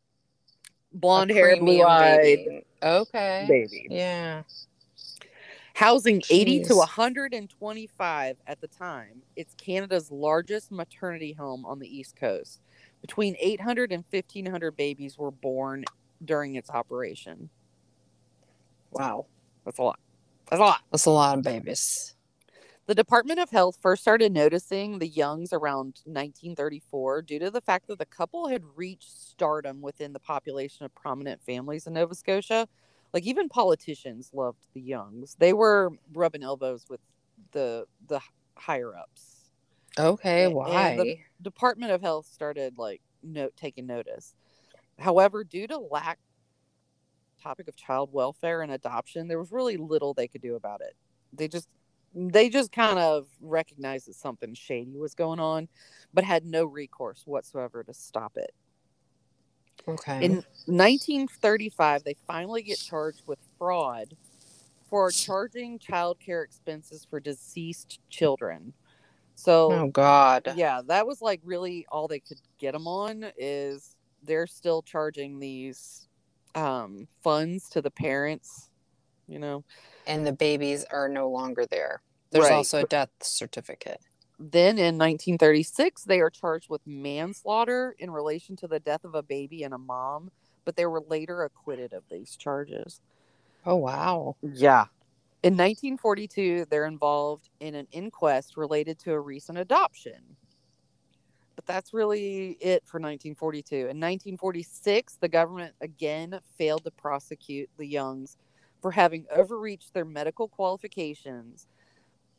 [0.92, 2.62] blonde hair blue eyed.
[2.82, 3.46] Okay.
[3.48, 4.42] baby Yeah.
[5.74, 12.16] Housing 80 to 125 at the time, it's Canada's largest maternity home on the East
[12.16, 12.60] Coast.
[13.00, 15.84] Between 800 and 1500 babies were born
[16.24, 17.48] during its operation.
[18.90, 19.26] Wow.
[19.64, 20.00] That's a lot.
[20.50, 20.80] That's a lot.
[20.90, 22.16] That's a lot of babies.
[22.88, 27.86] The Department of Health first started noticing the Youngs around 1934 due to the fact
[27.88, 32.66] that the couple had reached stardom within the population of prominent families in Nova Scotia.
[33.12, 35.36] Like even politicians loved the Youngs.
[35.38, 37.00] They were rubbing elbows with
[37.52, 38.20] the the
[38.54, 39.50] higher ups.
[39.98, 40.46] Okay.
[40.46, 40.88] And- Why?
[40.92, 44.34] and the- Department of Health started like note taking notice.
[44.98, 46.18] However, due to lack
[47.42, 50.96] topic of child welfare and adoption, there was really little they could do about it.
[51.34, 51.68] They just
[52.14, 55.68] they just kind of recognized that something shady was going on,
[56.12, 58.52] but had no recourse whatsoever to stop it.
[59.86, 60.24] okay.
[60.24, 60.32] In
[60.66, 64.14] 1935, they finally get charged with fraud
[64.88, 68.72] for charging childcare expenses for deceased children.
[69.34, 70.52] So oh God.
[70.56, 73.94] yeah that was like really all they could get them on is
[74.24, 76.08] they're still charging these
[76.56, 78.68] um funds to the parents
[79.28, 79.64] you know
[80.06, 82.02] And the babies are no longer there.
[82.30, 82.54] There's Right.
[82.54, 84.00] also a death certificate.
[84.38, 89.22] then in 1936 they are charged with manslaughter in relation to the death of a
[89.22, 90.30] baby and a mom
[90.64, 93.00] but they were later acquitted of these charges
[93.64, 94.36] Oh wow.
[94.42, 94.86] yeah
[95.42, 100.36] in 1942 they're involved in an inquest related to a recent adoption
[101.56, 107.86] but that's really it for 1942 in 1946 the government again failed to prosecute the
[107.86, 108.36] youngs
[108.80, 111.66] for having overreached their medical qualifications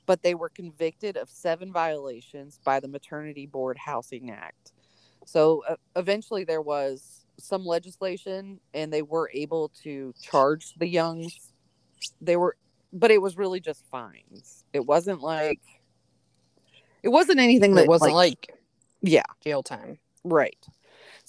[0.06, 4.72] but they were convicted of seven violations by the maternity board housing act
[5.26, 11.52] so uh, eventually there was some legislation and they were able to charge the youngs
[12.22, 12.56] they were
[12.92, 15.60] but it was really just fines it wasn't like
[17.04, 18.54] it wasn't anything that It wasn't like,
[19.02, 20.00] yeah jail time.
[20.24, 20.58] Right.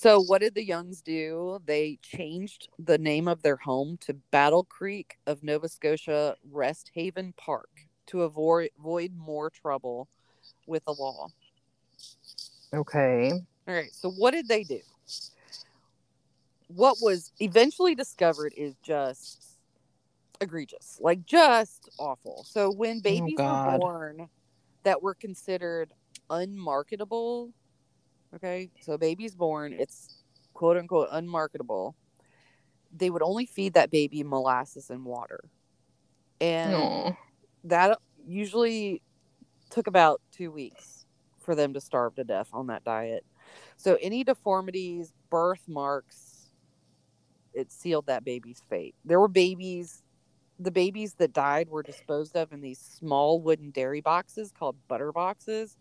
[0.00, 1.58] So what did the Youngs do?
[1.66, 7.34] They changed the name of their home to Battle Creek of Nova Scotia Rest Haven
[7.36, 7.68] Park
[8.06, 10.08] to avoid avoid more trouble
[10.66, 11.28] with the law.
[12.72, 13.30] Okay.
[13.68, 13.92] All right.
[13.92, 14.80] So what did they do?
[16.68, 19.58] What was eventually discovered is just
[20.40, 22.46] egregious, like just awful.
[22.48, 24.30] So when oh, babies were born
[24.82, 25.92] that were considered
[26.30, 27.50] unmarketable,
[28.34, 30.22] okay, so baby's born, it's
[30.54, 31.94] quote unquote unmarketable.
[32.96, 35.40] They would only feed that baby molasses and water,
[36.40, 37.16] and Aw.
[37.64, 39.02] that usually
[39.70, 41.06] took about two weeks
[41.38, 43.24] for them to starve to death on that diet.
[43.76, 46.50] So any deformities, birthmarks,
[47.54, 48.94] it sealed that baby's fate.
[49.04, 50.02] There were babies,
[50.58, 55.12] the babies that died were disposed of in these small wooden dairy boxes called butter
[55.12, 55.76] boxes.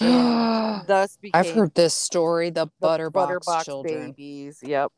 [0.86, 2.50] thus became I've heard this story.
[2.50, 4.10] The, the butterbox, children.
[4.10, 4.60] babies.
[4.62, 4.92] Yep.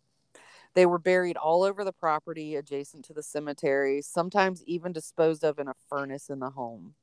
[0.74, 5.58] They were buried all over the property adjacent to the cemetery, sometimes even disposed of
[5.58, 6.94] in a furnace in the home.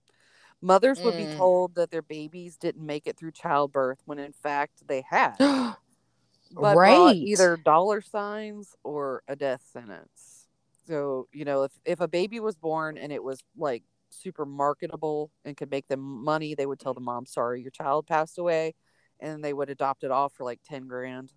[0.62, 1.38] Mothers would be Mm.
[1.38, 6.78] told that their babies didn't make it through childbirth when in fact they had, but
[6.78, 7.16] right.
[7.18, 10.48] either dollar signs or a death sentence.
[10.88, 13.84] So, you know, if, if a baby was born and it was like
[14.14, 17.05] super marketable and could make them money, they would tell the mm-hmm.
[17.05, 18.76] mom, "Sorry, your child passed away,"
[19.20, 21.34] and they would adopt it off for like ten grand.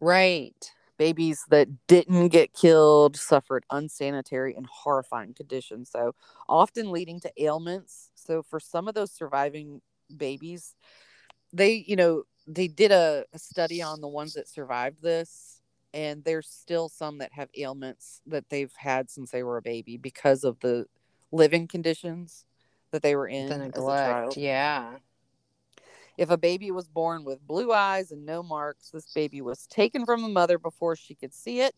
[0.00, 0.72] Right.
[0.98, 6.14] Babies that didn't get killed suffered unsanitary and horrifying conditions, so
[6.48, 8.10] often leading to ailments.
[8.14, 9.80] So for some of those surviving
[10.16, 10.74] babies,
[11.52, 15.60] they, you know, they did a, a study on the ones that survived this,
[15.94, 19.96] and there's still some that have ailments that they've had since they were a baby
[19.96, 20.86] because of the
[21.32, 22.44] living conditions
[22.92, 24.06] that they were in The as a neglect.
[24.12, 24.36] child.
[24.36, 24.96] Yeah.
[26.18, 30.04] If a baby was born with blue eyes and no marks, this baby was taken
[30.04, 31.74] from the mother before she could see it.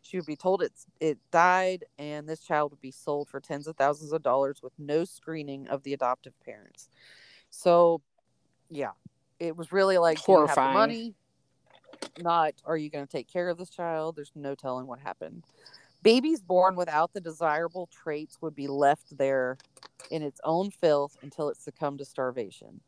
[0.00, 3.66] She would be told it's it died, and this child would be sold for tens
[3.66, 6.88] of thousands of dollars with no screening of the adoptive parents.
[7.50, 8.00] So,
[8.70, 8.92] yeah,
[9.38, 10.74] it was really like do you have the Horrifying.
[10.74, 11.14] money.
[12.20, 14.16] Not are you going to take care of this child?
[14.16, 15.44] There's no telling what happened.
[16.04, 19.58] Babies born without the desirable traits would be left there
[20.12, 22.82] in its own filth until it succumbed to starvation.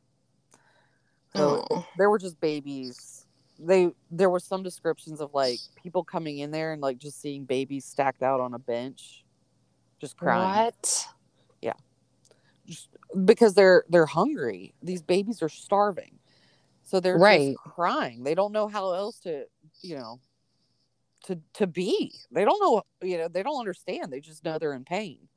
[1.34, 1.86] So Oh.
[1.96, 3.26] there were just babies.
[3.58, 7.46] They there were some descriptions of like people coming in there and like just seeing
[7.46, 9.24] babies stacked out on a bench,
[10.00, 11.06] just crying, What?
[11.62, 11.74] Yeah,
[12.66, 12.90] just
[13.24, 14.74] because they're they're hungry.
[14.82, 16.18] These babies are starving,
[16.84, 17.56] so they're Right.
[17.56, 18.24] just crying.
[18.24, 19.46] They don't know how else to
[19.82, 20.20] you know
[21.26, 22.12] to to be.
[22.30, 24.12] They don't know you know they don't understand.
[24.12, 25.28] They just know they're in pain.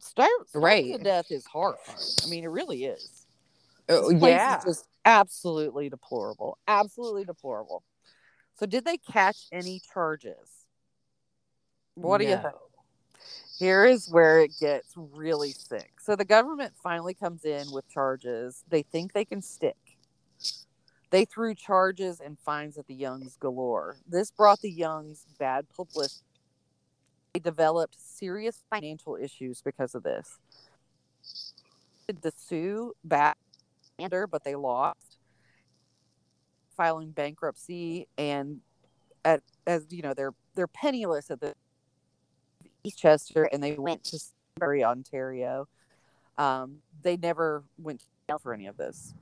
[0.00, 1.04] Starve, starving to Right.
[1.04, 1.98] death is horrifying.
[2.24, 3.26] I mean, it really is.
[3.88, 4.60] Oh, place is yeah.
[4.64, 6.58] just absolutely deplorable.
[6.66, 7.82] Absolutely deplorable.
[8.58, 10.66] So, did they catch any charges?
[11.94, 12.54] What do you think?
[13.58, 16.00] Here is where it gets really sick.
[16.00, 19.76] So, the government finally comes in with charges they think they can stick.
[21.12, 23.98] They threw charges and fines at the Youngs galore.
[24.08, 26.24] This brought the Youngs bad publicity.
[27.34, 30.38] They developed serious financial issues because of this.
[32.08, 33.36] The sue back
[34.30, 35.18] but they lost,
[36.76, 38.60] filing bankruptcy, and
[39.24, 41.54] at as you know they're they're penniless at the
[42.84, 44.18] Eastchester, and they went to
[44.58, 45.68] Surrey, Ontario.
[46.36, 49.14] Um, they never went to jail for any of this.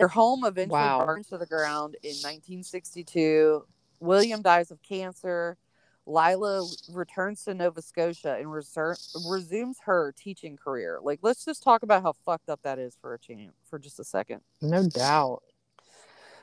[0.00, 1.04] Their home eventually Wow.
[1.04, 3.66] burned to the ground in 1962.
[4.00, 5.58] William dies of cancer.
[6.06, 8.96] Lila returns to Nova Scotia and reser-
[9.30, 10.98] resumes her teaching career.
[11.02, 14.00] Like, let's just talk about how fucked up that is for a chance for just
[14.00, 14.40] a second.
[14.62, 15.42] No doubt.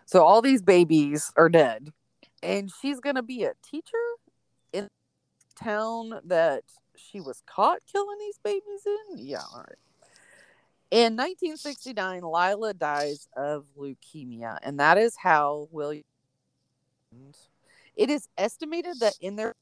[0.06, 1.92] So all these babies are dead,
[2.44, 3.98] and she's gonna be a teacher
[4.72, 4.88] in
[5.56, 6.64] town that
[6.96, 9.18] she was caught killing these babies in.
[9.18, 9.76] Yeah, all right.
[10.90, 16.04] In 1969, Lila dies of leukemia, and that is how William.
[17.96, 19.56] It is estimated that in their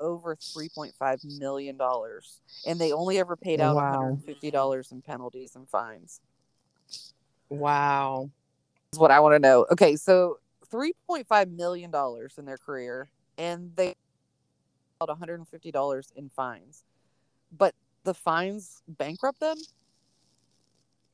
[0.00, 3.90] over 3.5 million dollars, and they only ever paid out Wow.
[3.90, 6.20] 150 dollars in penalties and fines.
[7.50, 8.30] Wow.
[8.92, 9.66] is what I want to know.
[9.70, 10.38] Okay, so
[10.70, 13.94] three point five million dollars in their career, and they
[14.98, 16.84] about one hundred and fifty dollars in fines,
[17.56, 17.74] but
[18.04, 19.56] the fines bankrupt them.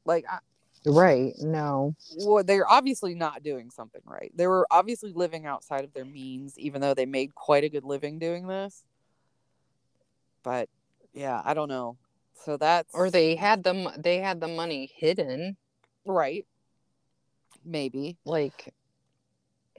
[0.08, 0.38] Like, I,
[0.86, 1.34] Right.
[1.38, 1.94] No.
[2.24, 4.32] well, they're obviously not doing something right.
[4.34, 7.84] They were obviously living outside of their means, even though they made quite a good
[7.84, 8.84] living doing this.
[10.42, 10.68] But
[11.12, 11.98] yeah, I don't know.
[12.44, 15.56] So that's Or they had them they had the money hidden.
[16.06, 16.46] right.
[17.64, 18.72] Maybe Like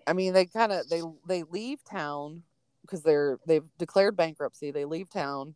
[0.06, 2.44] I mean, they kind of they they leave town
[2.82, 4.72] because they're they've declared bankruptcy.
[4.72, 5.56] They leave town,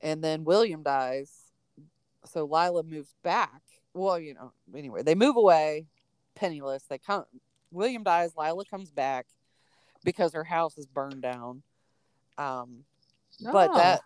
[0.00, 1.49] and then William dies,
[2.24, 3.62] so Lila moves back.
[3.94, 5.86] Well, you know, anyway, they move away,
[6.34, 6.84] penniless.
[6.84, 7.24] They come.
[7.70, 8.32] William dies.
[8.36, 9.26] Lila comes back
[10.04, 11.62] because her house is burned down.
[12.38, 12.84] Um,
[13.40, 13.76] but Oh.
[13.76, 14.00] that,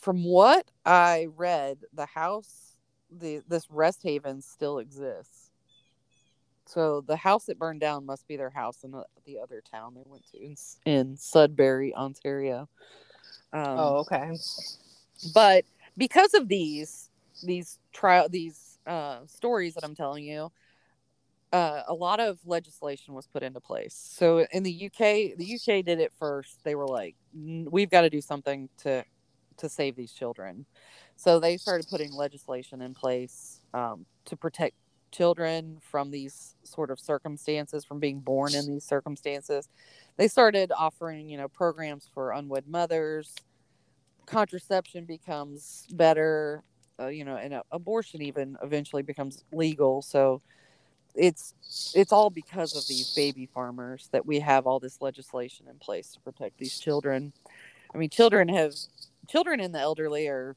[0.00, 2.76] from what I read, the house,
[3.10, 5.50] the this rest haven still exists.
[6.66, 9.94] So the house that burned down must be their house in the, the other town
[9.94, 12.68] they went to in, in Sudbury, Ontario.
[13.52, 14.30] Um, Oh, okay.
[15.34, 15.64] but
[15.96, 17.10] because of these
[17.42, 20.50] these trial these uh, stories that I'm telling you,
[21.52, 23.94] uh, a lot of legislation was put into place.
[23.94, 26.62] So in the UK, the UK did it first.
[26.64, 29.04] They were like, "We've got to do something to
[29.58, 30.66] to save these children."
[31.16, 34.74] So they started putting legislation in place um, to protect
[35.10, 39.68] children from these sort of circumstances, from being born in these circumstances.
[40.16, 43.34] They started offering, you know, programs for unwed mothers.
[44.30, 46.62] Contraception becomes better,
[47.00, 50.02] uh, you know, and uh, abortion even eventually becomes legal.
[50.02, 50.40] So
[51.14, 51.52] it's
[51.94, 56.12] it's all because of these baby farmers that we have all this legislation in place
[56.12, 57.32] to protect these children.
[57.92, 58.74] I mean, children have
[59.28, 60.56] children and the elderly are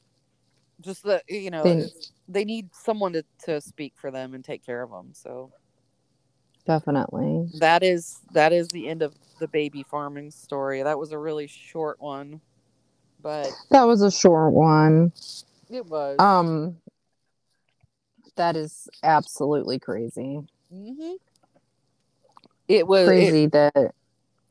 [0.80, 1.90] just the you know They-
[2.26, 5.52] they need someone to, to speak for them and take care of them so
[6.66, 7.50] Definitely.
[7.60, 11.46] that is that is the end of the baby farming story that was a really
[11.46, 12.40] short one
[13.24, 15.12] but That was a short one.
[15.70, 16.20] it was.
[16.20, 16.76] Um
[18.36, 20.40] that is absolutely crazy.
[20.70, 21.12] hmm
[22.68, 23.94] it was it- Crazy that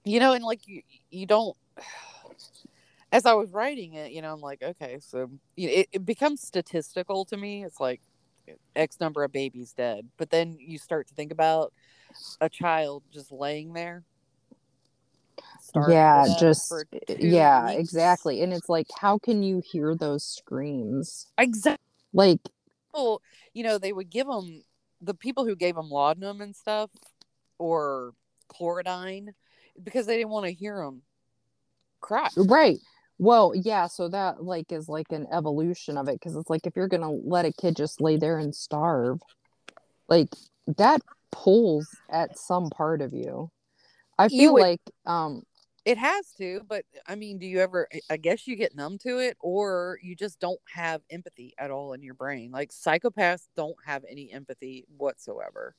[0.04, 1.56] you know and like you you don't
[3.12, 6.06] as i was writing it you know i'm like okay so you know, it, it
[6.06, 7.64] becomes statistical to me.
[7.64, 8.02] It's like
[8.76, 10.10] x number of babies dead.
[10.18, 11.72] But then you start to think about
[12.42, 14.04] a child just laying there
[15.74, 16.74] starving to yeah, just
[17.20, 17.80] yeah, weeks.
[17.80, 18.42] exactly.
[18.42, 21.28] And it's like how can you hear those screams?
[21.38, 22.40] exactly Like
[22.94, 23.22] well
[23.54, 24.64] you know they would give them
[25.02, 26.90] the people who gave them laudanum and stuff
[27.58, 28.14] or
[28.54, 29.30] chlorodyne
[29.84, 31.02] because they didn't want to hear them
[32.02, 32.78] cry right.
[33.20, 36.76] Well, yeah, so that like is like an evolution of it because it's like if
[36.76, 39.22] you're gonna let a kid just lay there and starve,
[40.10, 40.30] like
[40.78, 41.02] that
[41.32, 43.50] pulls at some part of you.
[44.18, 45.44] I You feel would- like um
[45.86, 47.88] It has to, but uh, I mean, do you ever?
[48.10, 51.94] I- guess you get numb to it, or you just don't have empathy at all
[51.94, 52.52] in your brain.
[52.52, 55.76] Like psychopaths don't have any empathy whatsoever.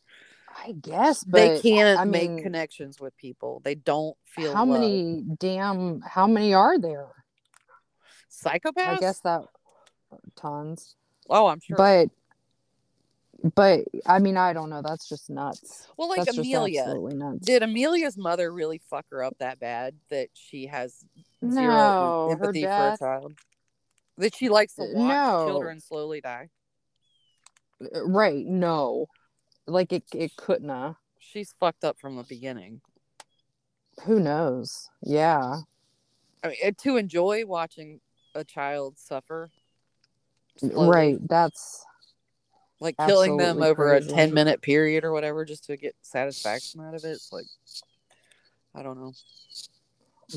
[0.49, 3.61] I guess but they can't I make mean, connections with people.
[3.65, 4.81] They don't feel how love.
[4.81, 7.09] many damn how many are there?
[8.31, 8.87] psychopaths?
[8.87, 9.43] I guess that
[10.13, 10.97] uh, tons.
[11.31, 11.77] Oh, I'm sure.
[11.77, 12.11] But
[13.55, 15.87] but I mean I don't know, that's just nuts.
[15.97, 17.47] well, like that's Amelia, absolutely nuts.
[17.47, 21.05] did Amelia's mother really fuck her up that bad that she has
[21.41, 23.33] zero No, empathy for a child?
[24.19, 25.45] That she likes to watch No.
[25.47, 26.49] children slowly die.
[27.83, 29.07] Uh, right, no.
[29.67, 30.97] Like it it couldn't have.
[31.19, 32.81] She's fucked up from the beginning.
[34.05, 34.89] Who knows?
[35.03, 35.61] Yeah.
[36.43, 38.01] I mean, to enjoy watching
[38.35, 39.51] a child suffer,
[40.59, 41.29] slowly, Right.
[41.29, 41.85] That's
[42.85, 46.81] like killing them Absolutely over a 10 minute period or whatever just to get satisfaction
[46.81, 47.11] out of it.
[47.13, 47.47] It's like,
[48.75, 49.13] I don't know.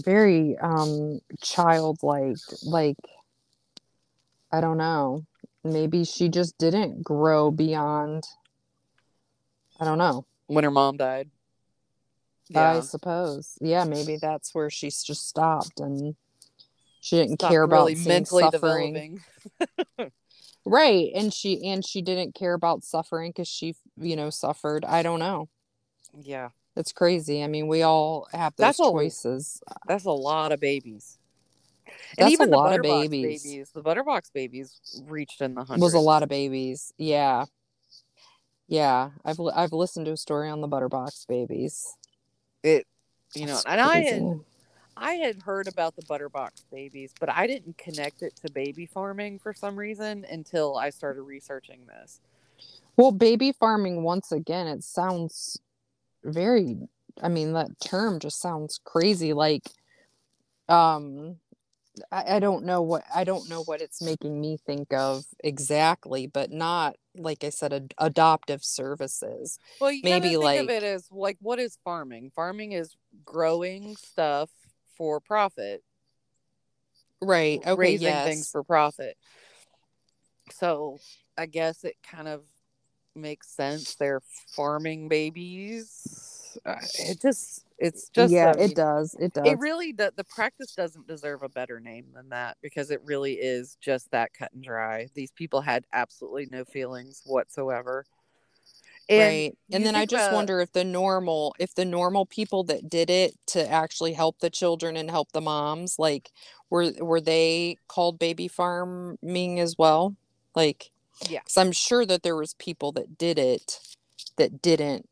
[0.04, 2.98] very um childlike like
[4.52, 5.26] I don't know.
[5.64, 8.24] Maybe she just didn't grow beyond
[9.80, 10.26] I don't know.
[10.48, 11.30] When her mom died.
[12.48, 12.78] yeah.
[12.78, 13.58] I suppose.
[13.62, 16.16] Yeah, maybe that's where she's just stopped and
[17.02, 19.22] she didn't Stopped care about really mentally suffering.
[19.60, 20.12] developing.
[20.70, 21.12] Right.
[21.16, 24.84] And she and she didn't care about suffering because she, you know, suffered.
[24.86, 25.50] I don't know.
[26.20, 26.50] Yeah.
[26.76, 27.44] It's crazy.
[27.44, 29.62] I mean, we all have those That's a- choices.
[29.88, 31.18] That's a lot of babies.
[32.18, 33.70] That's a even the lot of Butterbox babies.
[33.74, 35.82] The Butterbox babies reached in the hundreds.
[35.84, 36.94] was a lot of babies.
[36.98, 37.46] Yeah.
[38.70, 41.96] Yeah, I've I've listened to a story on the Butterbox babies.
[42.64, 42.86] It,
[43.34, 44.26] you know, It's and I had crazy.
[44.26, 44.36] I
[45.16, 49.54] had heard about the Butterbox babies, but I didn't connect it to baby farming for
[49.54, 52.22] some reason until I started researching this.
[52.96, 55.60] Well, baby farming once again, it sounds
[56.24, 56.78] very
[57.22, 59.64] I mean, that term just sounds crazy like
[60.70, 61.38] um
[62.12, 66.28] I, I don't know what I don't know what it's making me think of exactly,
[66.28, 69.58] but not like I said, ad- adoptive services.
[69.82, 72.32] Well, you Maybe, maybe think of like- it as like what is farming?
[72.36, 72.96] Farming is
[73.26, 74.50] growing stuff
[74.98, 75.84] for profit,
[77.22, 77.60] Right.
[77.60, 77.76] Okay.
[77.76, 78.26] raising yes.
[78.26, 79.18] things for profit.
[80.52, 81.00] So
[81.38, 82.44] I guess it kind of
[83.16, 83.96] makes sense.
[83.96, 84.22] They're
[84.56, 86.58] farming babies.
[86.66, 89.16] Uh, It just, it's just, yeah, I mean, it does.
[89.20, 89.48] It does.
[89.48, 93.34] It really, the, the practice doesn't deserve a better name than that because it really
[93.34, 95.08] is just that cut and dry.
[95.16, 98.06] These people had absolutely no feelings whatsoever.
[99.10, 102.64] And right and then i just about- wonder if the normal if the normal people
[102.66, 106.32] that did it to actually help the children and help the moms like
[106.70, 110.16] were were they called baby farming as well
[110.56, 110.92] like
[111.30, 111.40] Yeah.
[111.40, 113.80] because i'm sure that there was people that did it
[114.36, 115.08] that didn't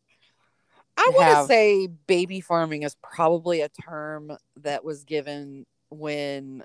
[0.97, 6.63] I want to have- say baby farming is probably a term that was given when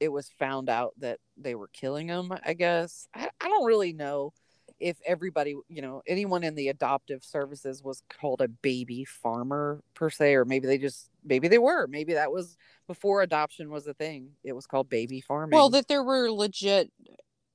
[0.00, 2.32] it was found out that they were killing them.
[2.46, 4.32] I guess I, I don't really know
[4.80, 10.10] if everybody, you know, anyone in the adoptive services was called a baby farmer per
[10.10, 11.86] se, or maybe they just maybe they were.
[11.86, 12.56] Maybe that was
[12.86, 14.30] before adoption was a thing.
[14.44, 15.56] It was called baby farming.
[15.56, 16.90] well that there were legit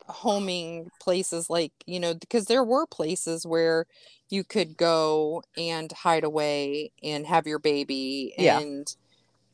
[0.08, 3.86] homing places like you know because there were places where
[4.30, 8.60] you could go and hide away and have your baby Yeah.
[8.60, 8.94] and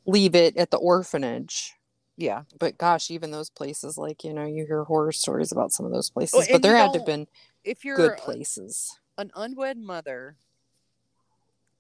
[0.08, 1.76] leave it at the orphanage
[2.20, 5.86] yeah, but gosh, even those places, like you know, you hear horror stories about some
[5.86, 7.28] of those oh, places, and but there had to have been
[7.70, 9.00] if you're good a- places.
[9.18, 10.38] an unwed mother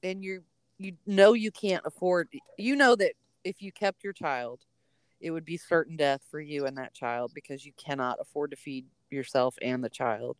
[0.04, 0.44] and you
[0.78, 3.14] you know you can't afford you know that
[3.44, 4.62] if you kept your child
[5.22, 8.58] it would be certain death for you and that child because you cannot afford to
[8.58, 10.38] feed yourself and the child.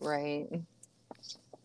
[0.00, 0.48] Right.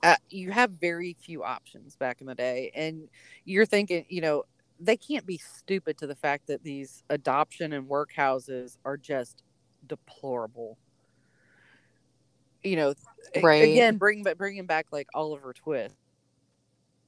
[0.03, 2.71] Uh, you have very few options back in the day.
[2.75, 3.07] And
[3.45, 4.43] you're thinking, you know,
[4.79, 9.43] they can't be stupid to the fact that these adoption and workhouses are just
[9.87, 10.77] deplorable.
[12.63, 12.93] You know,
[13.41, 13.63] Right.
[13.63, 15.95] again, bring but bringing back like Oliver Twist,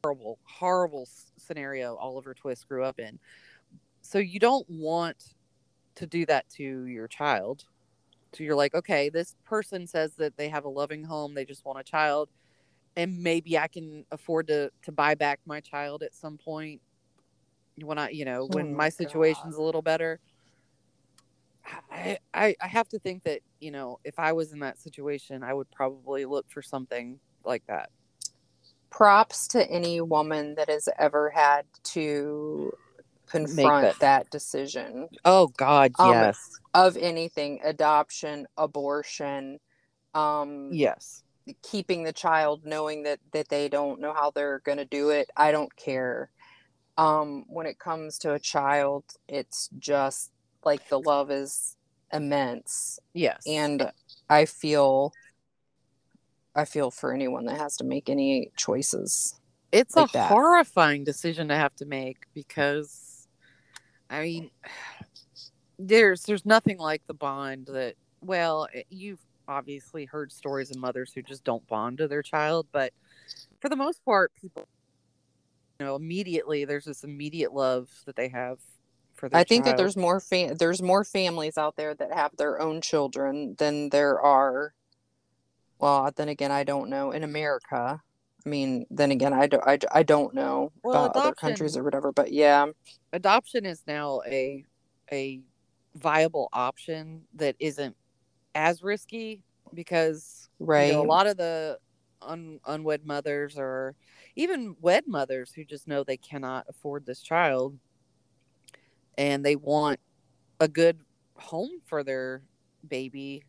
[0.04, 3.20] horrible, horrible scenario Oliver Twist grew up in.
[4.02, 5.36] So you don't want
[5.95, 7.66] to do that to your child.
[8.34, 11.66] So you're like, okay, this person says that they have a loving home, they just
[11.66, 12.30] want a child,
[12.95, 16.82] and maybe I can afford to to buy back my child at some point
[17.82, 20.20] when I, you know, when Oh my my situation's a little better.
[21.91, 25.43] I, I I have to think that you know if I was in that situation,
[25.43, 27.89] I would probably look for something like that.
[28.89, 32.74] Props to any woman that has ever had to
[33.28, 35.09] confront that- that decision.
[35.26, 39.59] Oh God, Um, yes, of anything adoption, abortion,
[40.13, 41.24] um, yes,
[41.61, 45.30] keeping the child knowing that that they don't know how they're going to do it
[45.36, 46.30] i don't care.
[46.97, 50.32] Um when it comes to a child it's just
[50.66, 51.76] like the love is
[52.12, 53.91] immense yes, and
[54.30, 55.14] i feel
[56.55, 59.39] i feel for anyone that has to make any choices
[59.72, 60.28] it's like a that.
[60.30, 63.28] horrifying decision to have to make because,
[64.10, 64.51] I mean,
[65.80, 67.95] there's there's nothing like the bond that.
[68.22, 72.68] Well, eh, you've obviously heard stories of mothers who just don't bond to their child,
[72.72, 72.93] but
[73.62, 74.68] for the most part, people,
[75.80, 78.60] you know, immediately there's this immediate love that they have
[79.20, 82.36] for their i think that there's more fa- there's more families out there that have
[82.38, 84.74] their own children than there are
[85.80, 88.01] well then again i don't know in america.
[88.45, 91.84] I mean then again i don't i, I don't know Well, about other countries or
[91.84, 92.67] whatever but yeah.
[93.11, 94.65] adoption is now a
[95.11, 95.41] a
[95.95, 97.95] viable option that isn't
[98.55, 99.43] as risky
[99.74, 101.78] because right you know, a lot of the
[102.22, 103.95] un, unwed mothers or
[104.36, 107.78] even wed mothers who just know they cannot afford this child
[109.20, 109.99] and they want
[110.59, 110.99] a good
[111.36, 112.41] home for their
[112.88, 113.43] baby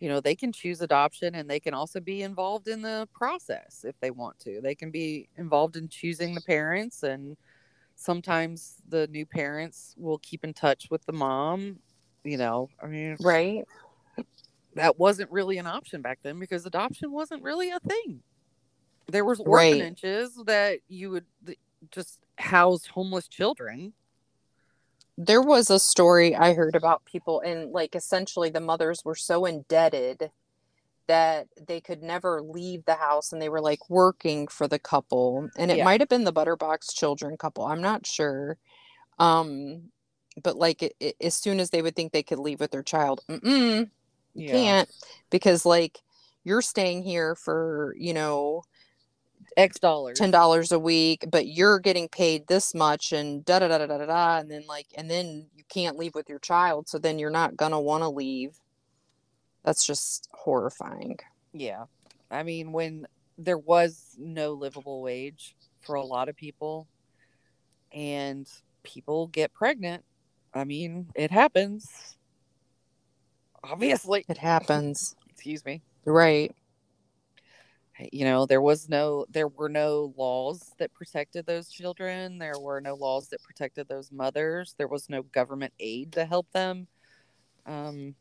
[0.00, 3.84] you know they can choose adoption and they can also be involved in the process
[3.84, 7.36] if they want to they can be involved in choosing the parents and
[7.96, 11.78] sometimes the new parents will keep in touch with the mom
[12.22, 13.64] you know i mean right
[14.74, 18.22] that wasn't really an option back then because adoption wasn't really a thing.
[19.08, 19.72] There was Right.
[19.72, 21.26] orphanages that you would
[21.90, 23.92] just house homeless children.
[25.16, 29.44] There was a story i heard about people and like essentially the mothers were so
[29.44, 30.30] indebted
[31.06, 35.48] that they could never leave the house and they were like working for the couple
[35.56, 35.84] and it Yeah.
[35.84, 38.58] might have been the butterbox children couple i'm not sure
[39.18, 39.82] um
[40.42, 42.82] but like it, it, as soon as they would think they could leave with their
[42.82, 43.88] child mm-mm,
[44.34, 44.90] you can't
[45.30, 46.00] because like
[46.44, 48.62] you're staying here for you know
[49.56, 50.18] X dollars.
[50.18, 53.86] ten dollars a week, but you're getting paid this much and da da da da
[53.86, 56.98] da da da, and then like and then you can't leave with your child, so
[56.98, 58.56] then you're not gonna want to leave.
[59.64, 61.18] That's just horrifying.
[61.52, 61.84] Yeah.
[62.30, 63.06] I mean, when
[63.38, 66.86] there was no livable wage for a lot of people
[67.92, 68.46] and
[68.82, 70.04] people get pregnant,
[70.52, 72.16] I mean, it happens.
[73.62, 74.24] Obviously.
[74.28, 75.80] It happens, Excuse me.
[76.04, 76.54] right?
[78.12, 82.80] You know there was no there were no laws that protected those children there were
[82.80, 86.86] no laws that protected those mothers there was no government aid to help them
[87.66, 88.14] um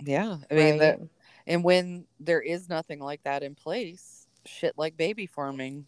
[0.00, 0.80] yeah i mean right.
[0.80, 1.00] that
[1.46, 5.86] and when there is nothing like that in place shit like baby farming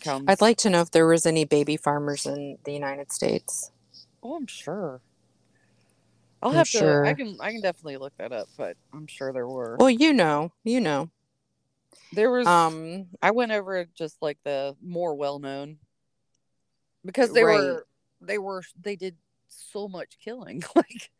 [0.00, 3.72] comes I'd like to know if there was any baby farmers in the United States.
[4.22, 5.00] oh i'm sure
[6.42, 9.32] i'll I'm have to i can i can definitely look that up but i'm sure
[9.32, 11.10] there were Well, you know, you know.
[12.12, 15.78] There was Um, I went over just like the more well known
[17.04, 17.60] because they Right.
[17.60, 17.86] were
[18.20, 19.16] they were they did
[19.48, 20.62] so much killing.
[20.76, 21.10] like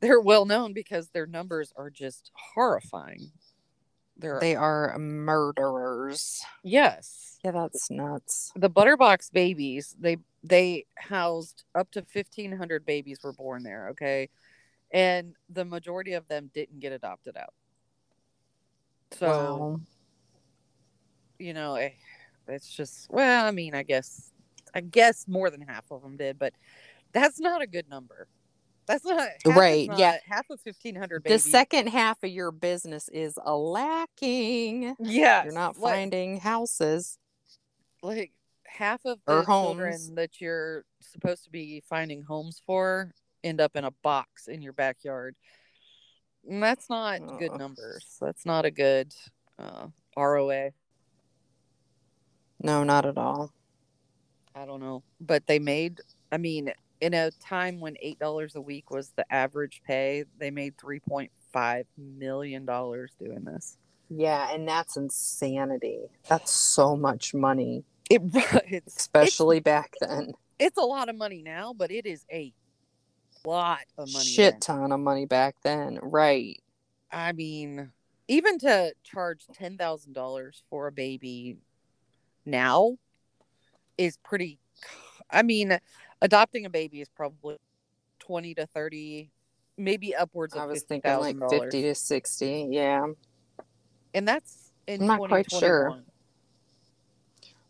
[0.00, 3.32] they're well known because their numbers are just horrifying.
[4.16, 6.42] They're they are murderers.
[6.62, 7.38] yes.
[7.42, 8.52] Yeah, that's nuts.
[8.54, 14.28] The Butterbox babies, they they housed up to 1500 babies were born there, okay?
[14.92, 17.54] And the majority of them didn't get adopted out.
[19.12, 19.80] So, wow.
[21.40, 21.90] You know, eh,
[22.48, 24.30] it's just well, I mean, I guess
[24.74, 26.52] I guess more than half of them did, but
[27.12, 28.28] that's not a good number.
[28.86, 30.18] That's not Right, yeah.
[30.26, 34.96] Half of fifteen hundred The second half of your business is lacking.
[34.98, 37.18] yeah, You're not like, finding houses.
[38.02, 38.32] like
[38.66, 40.10] half of the children homes.
[40.12, 43.12] that you're supposed to be finding homes for
[43.44, 45.36] end up in a box in your backyard.
[46.48, 48.16] And that's not good numbers.
[48.20, 49.14] That's not a good
[49.58, 50.70] uh, ROA.
[52.62, 53.52] No, not at all.
[54.54, 56.00] I don't know, but they made.
[56.32, 60.50] I mean, in a time when eight dollars a week was the average pay, they
[60.50, 63.76] made three point five million dollars doing this.
[64.08, 66.00] Yeah, and that's insanity.
[66.28, 68.22] That's so much money, It
[68.68, 70.32] it's especially back then.
[70.58, 72.52] it's a lot of money now, but it is a
[73.44, 74.24] lot of money.
[74.24, 74.60] Shit then.
[74.60, 76.00] ton of money back then.
[76.02, 76.60] Right.
[77.12, 77.92] I mean,
[78.26, 81.56] even to charge ten thousand dollars for a baby
[82.44, 82.96] now
[83.98, 84.58] is pretty.
[85.30, 85.78] I mean,
[86.22, 87.56] adopting a baby is probably
[88.18, 89.30] twenty to thirty,
[89.76, 92.68] maybe upwards of I was thinking like 50 to 60.
[92.70, 93.06] Yeah.
[94.14, 95.60] and that's in I'm not quite sure.
[95.90, 96.04] 2021.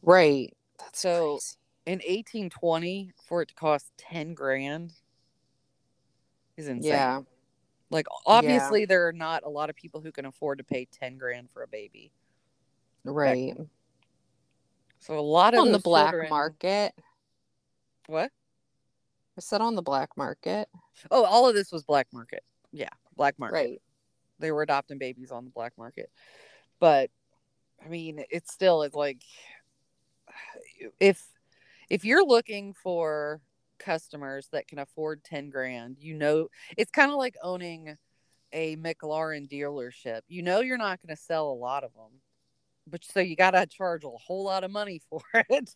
[0.02, 0.56] Right.
[0.78, 1.56] That's So- crazy.
[1.86, 4.92] In eighteen twenty, for it to cost ten grand
[6.56, 6.92] is insane.
[6.92, 7.22] Yeah.
[7.88, 11.16] Like obviously, there are not a lot of people who can afford to pay ten
[11.16, 12.12] grand for a baby.
[13.02, 13.56] Right.
[15.10, 16.94] So a lot of On the black children- market.
[18.06, 18.30] What?
[19.36, 20.68] I said on the black market.
[21.10, 22.44] Oh, all of this was black market.
[22.70, 23.54] Yeah, black market.
[23.54, 23.82] Right.
[24.38, 26.12] They were adopting babies on the black market.
[26.78, 27.10] But
[27.84, 29.20] I mean, it still is like
[31.00, 31.26] if
[31.88, 33.40] if you're looking for
[33.80, 36.46] customers that can afford 10 grand, you know,
[36.76, 37.96] it's kind of like owning
[38.52, 40.20] a McLaren dealership.
[40.28, 42.20] You know you're not going to sell a lot of them.
[42.86, 45.74] But so you got to charge a whole lot of money for it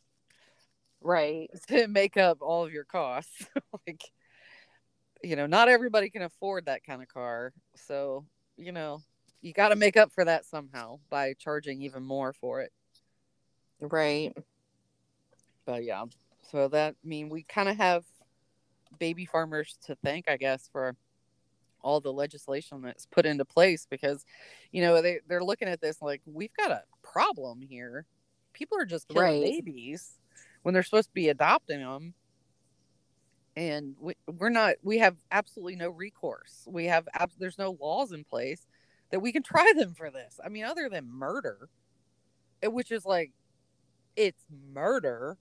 [1.05, 1.51] Right.
[1.69, 3.47] to make up all of your costs.
[3.87, 4.03] like,
[5.23, 7.53] you know, not everybody can afford that kind of car.
[7.77, 8.25] So,
[8.57, 9.03] you know,
[9.43, 12.73] you got to make up for that somehow by charging even more for it.
[13.81, 14.33] Right.
[15.67, 16.05] But yeah,
[16.51, 18.05] so that I mean we kind of have
[18.99, 20.95] baby farmers to thank, I guess, for
[21.83, 24.25] all the legislation that's put into place because,
[24.73, 26.83] you know, they they're looking at this like we've got a
[27.15, 28.07] problem here.
[28.53, 29.62] People are just killing Right.
[29.65, 30.19] babies
[30.62, 32.15] when they're supposed to be adopting them.
[33.57, 34.75] And we, we're not.
[34.83, 36.67] We have absolutely no recourse.
[36.67, 38.67] We have abs- there's no laws in place
[39.11, 40.41] that we can try them for this.
[40.45, 41.69] I mean, other than murder,
[42.62, 43.31] eh, which is like,
[44.17, 45.39] it's murder,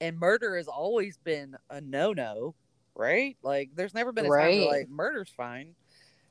[0.00, 2.54] and murder has always been a no no,
[2.94, 3.36] right?
[3.42, 5.74] Like, there's never been a time where like murder's fine.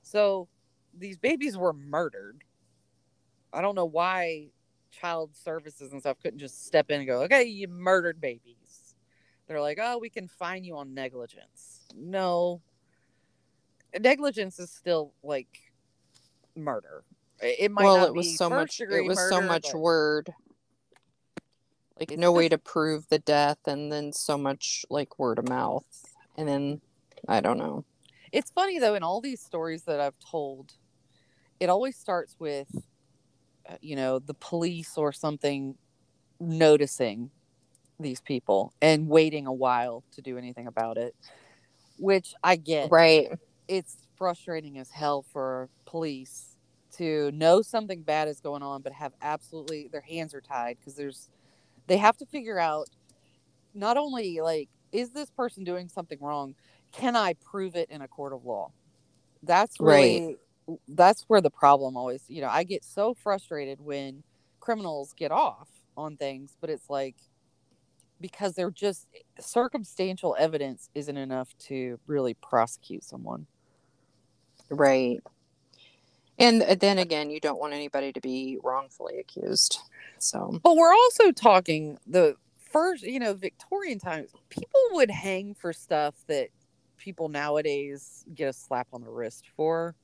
[0.02, 0.48] So
[0.98, 2.42] these babies were murdered.
[3.52, 4.48] I don't know why
[5.00, 8.95] child services and stuff couldn't just step in and go, okay, you murdered babies.
[9.48, 11.88] They're like, oh, we can fine you on negligence.
[11.95, 12.62] No,
[14.00, 15.72] negligence is still like
[16.56, 17.04] murder.
[17.39, 20.34] It might well, it was so much it was so much word.
[22.00, 25.86] Like no way to prove the death and then so much like word of mouth.
[26.36, 26.82] And then
[27.28, 27.86] I don't know.
[28.32, 30.74] It's funny though, in all these stories that I've told,
[31.60, 32.70] it always starts with,
[33.70, 35.76] Uh, you know, the police or something
[36.39, 37.32] noticing
[37.99, 41.15] these people and waiting a while to do anything about it,
[41.97, 42.91] which I get.
[42.91, 43.30] Right.
[43.68, 46.55] It's frustrating as hell for police
[46.97, 50.95] to know something bad is going on, but have absolutely their hands are tied because
[50.95, 51.30] there's,
[51.88, 52.88] they have to figure out
[53.74, 56.55] not only like, is this person doing something wrong?
[56.91, 58.72] Can I prove it in a court of law?
[59.43, 60.38] That's really
[60.88, 64.24] that's where the problem always, you know, I get so frustrated when
[64.59, 67.15] criminals get off on things, but it's like
[68.20, 69.07] because they're just
[69.39, 73.45] circumstantial evidence isn't enough to really prosecute someone.
[74.70, 75.20] Right.
[76.39, 79.80] And uh, then again, you don't want anybody to be wrongfully accused.
[80.20, 82.36] So, But we're also talking the
[82.72, 86.49] first, you know, Victorian times, people would hang for stuff that
[86.97, 89.95] people nowadays get a slap on the wrist for.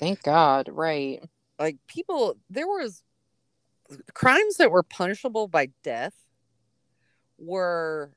[0.00, 0.68] Thank God.
[0.72, 1.22] Right.
[1.58, 3.02] Like people there was
[4.14, 6.14] crimes that were punishable by death
[7.38, 8.12] were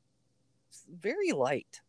[0.89, 1.81] very light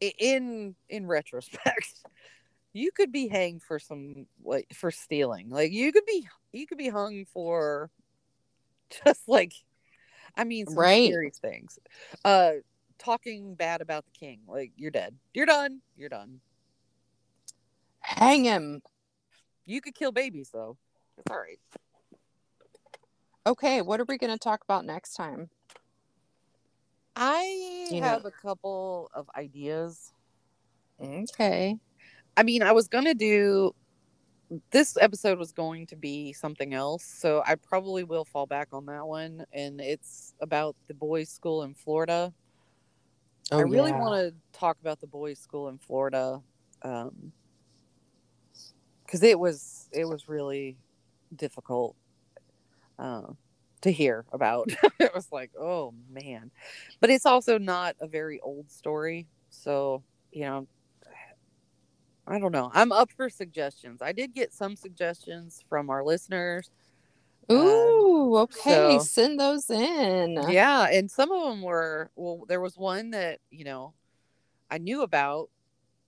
[0.00, 1.94] in in retrospect
[2.72, 6.78] you could be hanged for some like for stealing like you could be you could
[6.78, 7.90] be hung for
[9.04, 9.52] just like
[10.36, 11.08] i mean some Right.
[11.08, 11.78] scary things
[12.24, 12.52] uh
[12.98, 16.40] talking bad about the king like you're dead you're done you're done
[18.00, 18.82] Hang him.
[19.66, 20.76] You could kill babies though
[21.18, 21.58] it's all right
[23.44, 23.82] Okay.
[23.82, 25.50] What are we going to talk about next time?
[27.16, 30.12] i You know- have a couple of ideas
[31.02, 31.76] Okay.
[32.36, 33.74] I mean, I was gonna do
[34.70, 38.86] this episode was going to be something else, so I probably will fall back on
[38.86, 39.44] that one.
[39.52, 42.32] And it's about the boys' school in Florida.
[43.50, 43.98] Oh, I really yeah.
[44.00, 46.40] want to talk about the boys' school in Florida,
[46.82, 47.32] um,
[49.12, 50.78] because it was it was really
[51.36, 51.94] difficult
[52.98, 53.26] uh,
[53.82, 54.70] to hear about.
[54.98, 56.50] it was like, oh man,
[56.98, 60.02] but it's also not a very old story, so
[60.32, 60.66] you know.
[62.24, 62.70] I don't know.
[62.72, 64.00] I'm up for suggestions.
[64.00, 66.70] I did get some suggestions from our listeners.
[67.50, 68.70] Um, Ooh, okay.
[68.70, 70.38] so- Send those in.
[70.48, 72.44] Yeah, and some of them were well.
[72.48, 73.92] There was one that you know
[74.70, 75.50] I knew about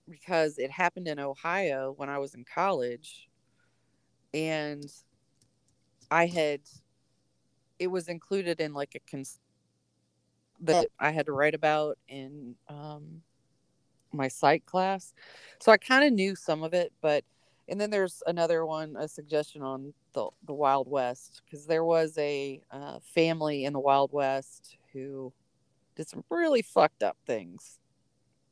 [0.09, 3.29] because it happened in Ohio when I was in college,
[4.33, 4.85] and
[6.11, 6.61] I had
[7.79, 9.39] it was included in like a cons
[10.61, 13.21] that I had to write about in um,
[14.13, 15.13] my psych class,
[15.59, 17.23] so I kind of knew some of it, but
[17.67, 22.17] and then there's another one, a suggestion on the the Wild West because there was
[22.17, 25.33] a uh, family in the Wild West who
[25.95, 27.79] did some really fucked up things.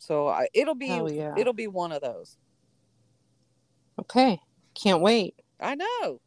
[0.04, 1.34] So I, it'll be yeah.
[1.38, 2.36] it'll be one of those.
[3.98, 4.38] Okay.
[4.76, 5.36] Can't wait.
[5.62, 5.86] I know.
[6.04, 6.20] All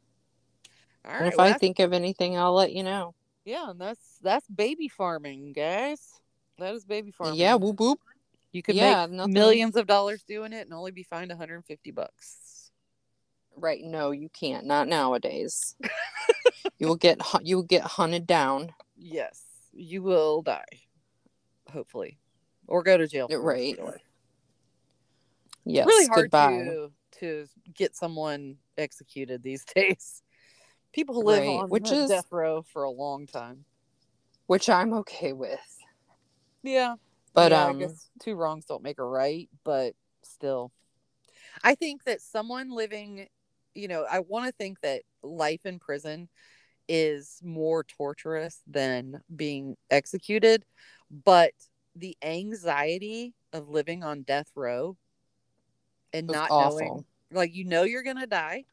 [1.05, 3.14] and right, if well, I think of anything, I'll let you know.
[3.45, 6.01] yeah, and that's that's baby farming, guys.
[6.59, 7.39] That is baby farming.
[7.39, 8.01] Yeah, whoop whoop.
[8.51, 11.91] you could yeah, make nothing- millions of dollars doing it and only be fined 150
[11.91, 12.70] bucks.
[13.57, 13.83] Right.
[13.85, 14.64] No, you can't.
[14.64, 15.77] Not nowadays.
[16.79, 18.72] you will get you will get hunted down.
[18.97, 19.43] Yes,
[19.74, 20.64] you will die,
[21.70, 22.18] hopefully,
[22.69, 23.29] or go to jail.
[23.29, 24.01] for the rest of Right.
[25.64, 25.87] Yes.
[25.87, 26.59] Really hard goodbye.
[26.64, 30.23] to to get someone executed these days.
[30.93, 33.64] People live Right, on which is- death row for a long time.
[34.47, 35.59] Which I'm okay with.
[36.62, 36.95] Yeah,
[37.35, 40.73] But yeah, um I guess two wrongs don't make a right, but still,
[41.64, 43.29] I think that someone living,
[43.75, 46.29] you know, I want to think that life in prison
[46.89, 50.64] is more torturous than being executed,
[51.25, 51.53] but
[51.97, 54.97] the anxiety of living on death row
[56.12, 56.78] and not awful.
[56.78, 58.64] knowing like you know you're gonna die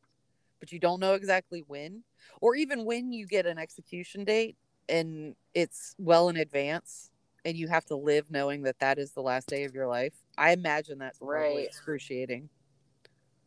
[0.59, 2.03] but you don't know exactly when
[2.41, 4.55] or even when you get an execution date
[4.89, 7.09] and it's well in advance
[7.45, 10.13] and you have to live knowing that that is the last day of your life
[10.37, 11.65] i imagine that's Right.
[11.67, 12.49] excruciating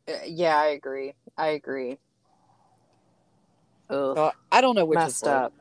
[0.09, 1.14] Uh, yeah, I agree.
[1.37, 1.99] I agree.
[3.91, 4.16] Ugh.
[4.16, 5.53] so i don't know which messed is up.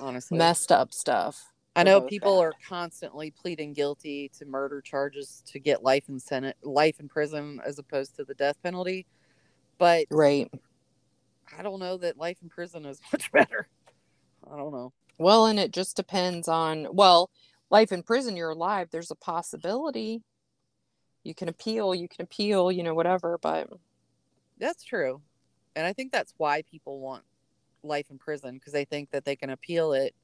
[0.00, 1.52] honestly Messed up stuff.
[1.76, 6.56] I know people are constantly pleading guilty to murder charges to get life in senate
[6.62, 9.06] life in prison as opposed to the death penalty
[9.78, 10.50] but Right.
[11.58, 13.68] i don't know that life in prison is much better
[14.52, 17.30] i don't know Well, and it just depends on well,
[17.70, 18.88] life in prison, you're alive.
[18.90, 20.22] There's a possibility.
[21.24, 23.68] You can appeal, you can appeal, you know, whatever, but
[24.58, 25.22] That's true.
[25.74, 27.24] And I think that's why people want
[27.82, 30.14] life in prison because they think that they can appeal it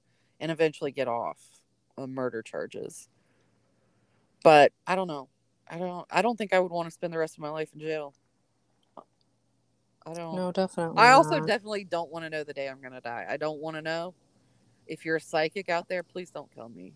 [0.41, 1.39] and eventually get off
[1.97, 3.09] of murder charges.
[4.43, 5.28] But I don't know.
[5.68, 7.70] I don't I don't think I would want to spend the rest of my life
[7.72, 8.14] in jail.
[10.05, 10.99] I don't no, definitely.
[10.99, 11.47] I also not.
[11.47, 13.24] definitely don't want to know the day I'm going to die.
[13.28, 14.14] I don't want to know.
[14.89, 16.93] If you're a psychic out there, please don't kill me.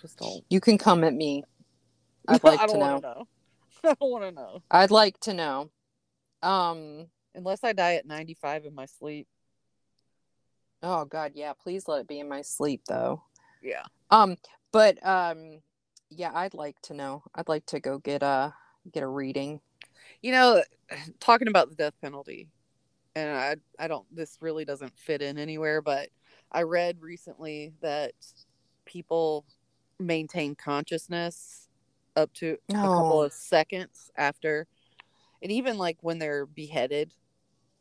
[0.00, 0.44] Just don't.
[0.50, 1.44] you can come at me.
[2.28, 2.96] I'd like I to know.
[2.96, 3.28] to know.
[3.84, 4.62] I don't want to know.
[4.70, 5.70] I'd like to know.
[6.42, 9.28] Um Unless I die at 95 in my sleep.
[10.82, 13.22] Oh god, yeah, please let it be in my sleep though.
[13.62, 13.84] Yeah.
[14.10, 14.36] Um
[14.72, 15.60] but um
[16.10, 17.22] yeah, I'd like to know.
[17.34, 18.54] I'd like to go get a
[18.92, 19.60] get a reading.
[20.22, 20.62] You know,
[21.20, 22.48] talking about the death penalty,
[23.14, 26.08] and I I don't this really doesn't fit in anywhere, but
[26.52, 28.12] I read recently that
[28.84, 29.44] people
[29.98, 31.68] maintain consciousness
[32.14, 33.22] up to a couple Oh.
[33.22, 34.66] of seconds after
[35.42, 37.12] and even like when they're beheaded,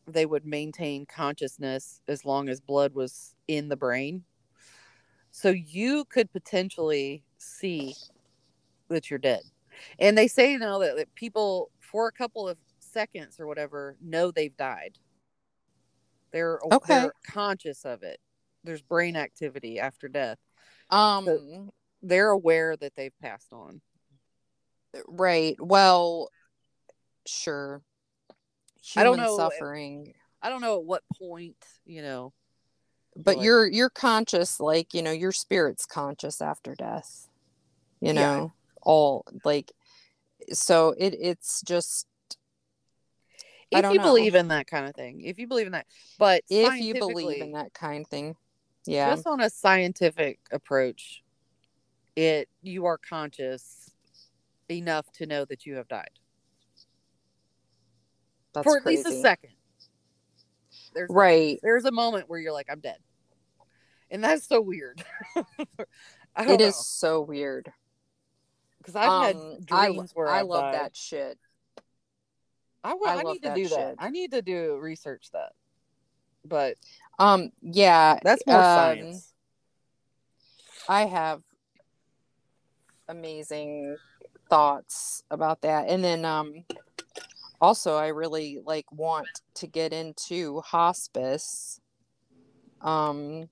[0.08, 4.24] they would maintain consciousness as long as blood was in the brain.
[5.32, 7.94] So you could potentially see
[8.88, 9.42] that you're dead.
[10.00, 14.32] And they say now that, that people for a couple of seconds or whatever know
[14.32, 14.98] they've died.
[16.32, 17.02] They're Okay.
[17.02, 18.20] they're conscious of it.
[18.64, 20.38] There's brain activity after death.
[20.90, 23.82] Um They're aware that they've passed on.
[25.08, 25.56] right.
[25.60, 26.30] Well,
[27.26, 27.82] sure.
[28.96, 30.14] I don't Human know if- suffering.
[30.42, 32.34] I don't know at what point, you know.
[33.16, 37.30] but like- you're you're conscious like you know your spirit's conscious after death
[38.02, 38.14] you Yeah.
[38.14, 39.72] know all like
[40.52, 42.08] so it it's just
[43.72, 44.04] If you know.
[44.04, 45.88] believe in that kind of thing, if you believe in that,
[46.20, 48.36] but if you believe in that kind of thing
[48.86, 51.24] yeah just on a scientific approach,
[52.18, 53.90] it you are conscious
[54.70, 56.20] enough to know that you have died.
[58.56, 59.04] That's for at crazy.
[59.04, 59.52] least a second.
[60.94, 61.60] There's Right.
[61.62, 62.98] there's a moment where you're like, I'm dead,
[64.10, 65.04] and that's so weird.
[66.36, 67.72] I It don't is so weird.
[68.80, 69.36] because I've Um, had
[69.72, 70.74] I, dreams where I I've love died.
[70.74, 71.38] that shit.
[72.84, 73.96] I, I I need to do that.
[74.00, 75.54] I need to do research that,
[76.44, 76.78] but
[77.20, 79.34] Um, yeah, that's more um, science.
[80.88, 81.42] I have
[83.08, 83.98] amazing
[84.50, 85.88] thoughts about that.
[85.90, 86.64] And then um
[87.62, 91.80] also I really like want to get into hospice
[92.82, 93.50] um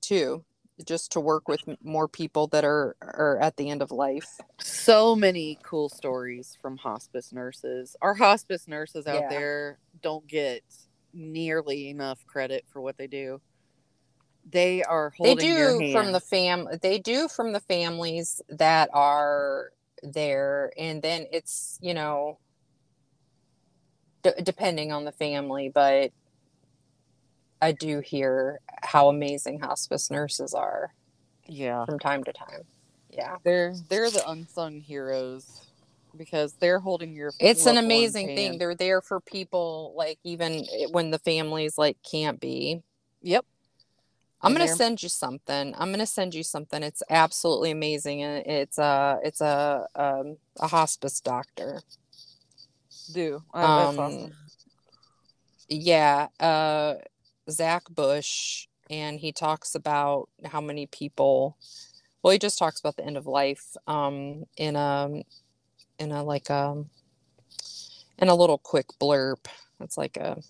[0.00, 0.44] too
[0.86, 4.40] just to work with more people that are are at the end of life.
[4.60, 7.96] So many cool stories from hospice nurses.
[8.02, 9.30] Our hospice nurses out Yeah.
[9.30, 10.62] there don't get
[11.14, 13.40] nearly enough credit for what they do.
[14.48, 19.72] They are They do from the fam they do from the families that are
[20.02, 22.38] there and then it's, you know,
[24.34, 26.12] d- depending on the family, but
[27.60, 30.92] I do hear how amazing hospice nurses are
[31.46, 31.84] yeah.
[31.84, 32.62] from time to time.
[33.10, 33.36] Yeah.
[33.44, 35.62] They're they're the unsung heroes
[36.16, 38.36] because they're holding your It's an amazing thing.
[38.36, 38.60] hand.
[38.60, 42.82] They're there for people like even when the families like can't be.
[43.22, 43.44] Yep.
[44.42, 45.74] I'm gonna send you something.
[45.76, 46.82] I'm gonna send you something.
[46.82, 51.82] It's absolutely amazing, it's a it's a um, a hospice doctor.
[53.12, 53.42] Do.
[53.54, 54.32] Uh, Um, awesome.
[55.68, 56.94] Yeah, uh,
[57.50, 61.56] Zach Bush, and he talks about how many people.
[62.22, 65.22] Well, he just talks about the end of life um, in a
[65.98, 66.90] in a like um
[68.18, 69.46] in a little quick blurb.
[69.80, 70.40] It's like a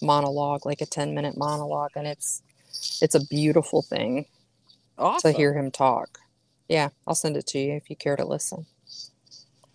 [0.00, 2.42] monologue, like a ten minute monologue, and it's
[3.00, 4.26] it's a beautiful thing
[4.98, 5.32] Awesome.
[5.32, 6.18] to hear him talk.
[6.68, 8.66] Yeah, I'll send it to you if you care to listen.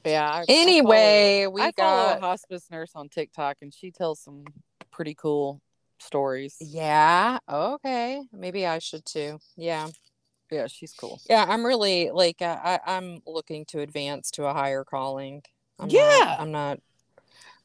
[0.10, 0.30] Yeah.
[0.32, 3.92] I- I Anyway, follow, we I follow got a hospice nurse on TikTok, and she
[3.92, 4.46] tells some
[4.92, 5.62] pretty cool
[6.00, 6.58] stories.
[6.60, 7.40] yeah.
[7.50, 9.40] Okay, maybe I should too.
[9.56, 9.88] Yeah,
[10.52, 11.20] Yeah, she's cool.
[11.30, 11.46] yeah.
[11.48, 15.44] I'm really like uh, I I'm looking to advance to a higher calling.
[15.80, 16.02] I'm Yeah.
[16.20, 16.80] not, I'm not.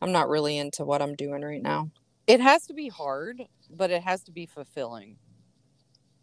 [0.01, 1.91] I'm not really into what I'm doing right now.
[2.27, 5.17] It has to be hard, but it has to be fulfilling.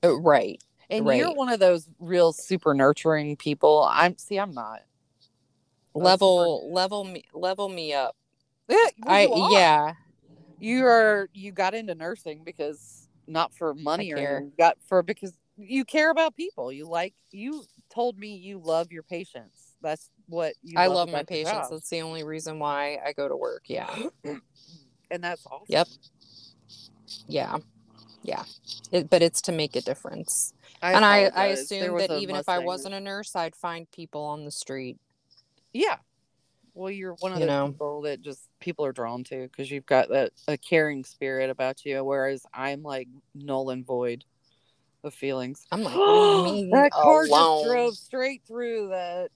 [0.03, 0.61] Uh, right.
[0.89, 3.87] And you're one of those real super nurturing people.
[3.89, 4.81] I'm see, I'm not.
[6.03, 8.15] Level level me level me up.
[8.67, 9.93] Yeah, well, I yeah.
[10.59, 14.41] You are you got into nursing because not for money or care.
[14.41, 16.71] you got for because you care about people.
[16.71, 19.75] You like you told me you love your patients.
[19.81, 21.69] That's what you I love my patients.
[21.69, 23.63] That's the only reason why I go to work.
[23.67, 23.95] Yeah.
[25.11, 25.65] and that's awesome.
[25.67, 25.87] Yep.
[27.27, 27.57] Yeah.
[28.23, 28.43] Yeah.
[28.91, 30.53] It, but it's to make a difference.
[30.81, 31.45] and I, I.
[31.47, 34.97] Assume that even if I wasn't a nurse, I'd find people on the street.
[35.73, 35.97] Yeah.
[36.73, 37.67] Well, you're one of You those know.
[37.71, 41.83] people that just people are drawn to because you've got that a caring spirit about
[41.85, 44.23] you, whereas I'm like null and void
[45.03, 45.65] of feelings.
[45.71, 46.71] I'm like, what do you mean?
[46.71, 47.29] that car alone?
[47.29, 49.31] just drove straight through that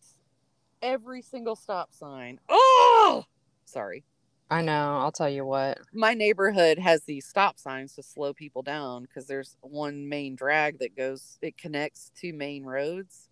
[0.82, 2.40] every single stop sign.
[2.50, 3.24] Oh,
[3.66, 4.04] sorry.
[4.50, 5.00] I know.
[5.00, 5.80] I'll tell you what.
[5.94, 10.80] My neighborhood has these stop signs to slow people down because there's one main drag
[10.80, 11.40] that goes.
[11.42, 13.30] It connects two main roads,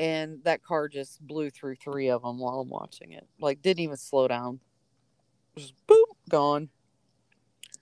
[0.00, 3.28] and that car just blew through three of them while I'm watching it.
[3.38, 4.58] Like didn't even slow down.
[5.56, 6.70] Just boom, gone.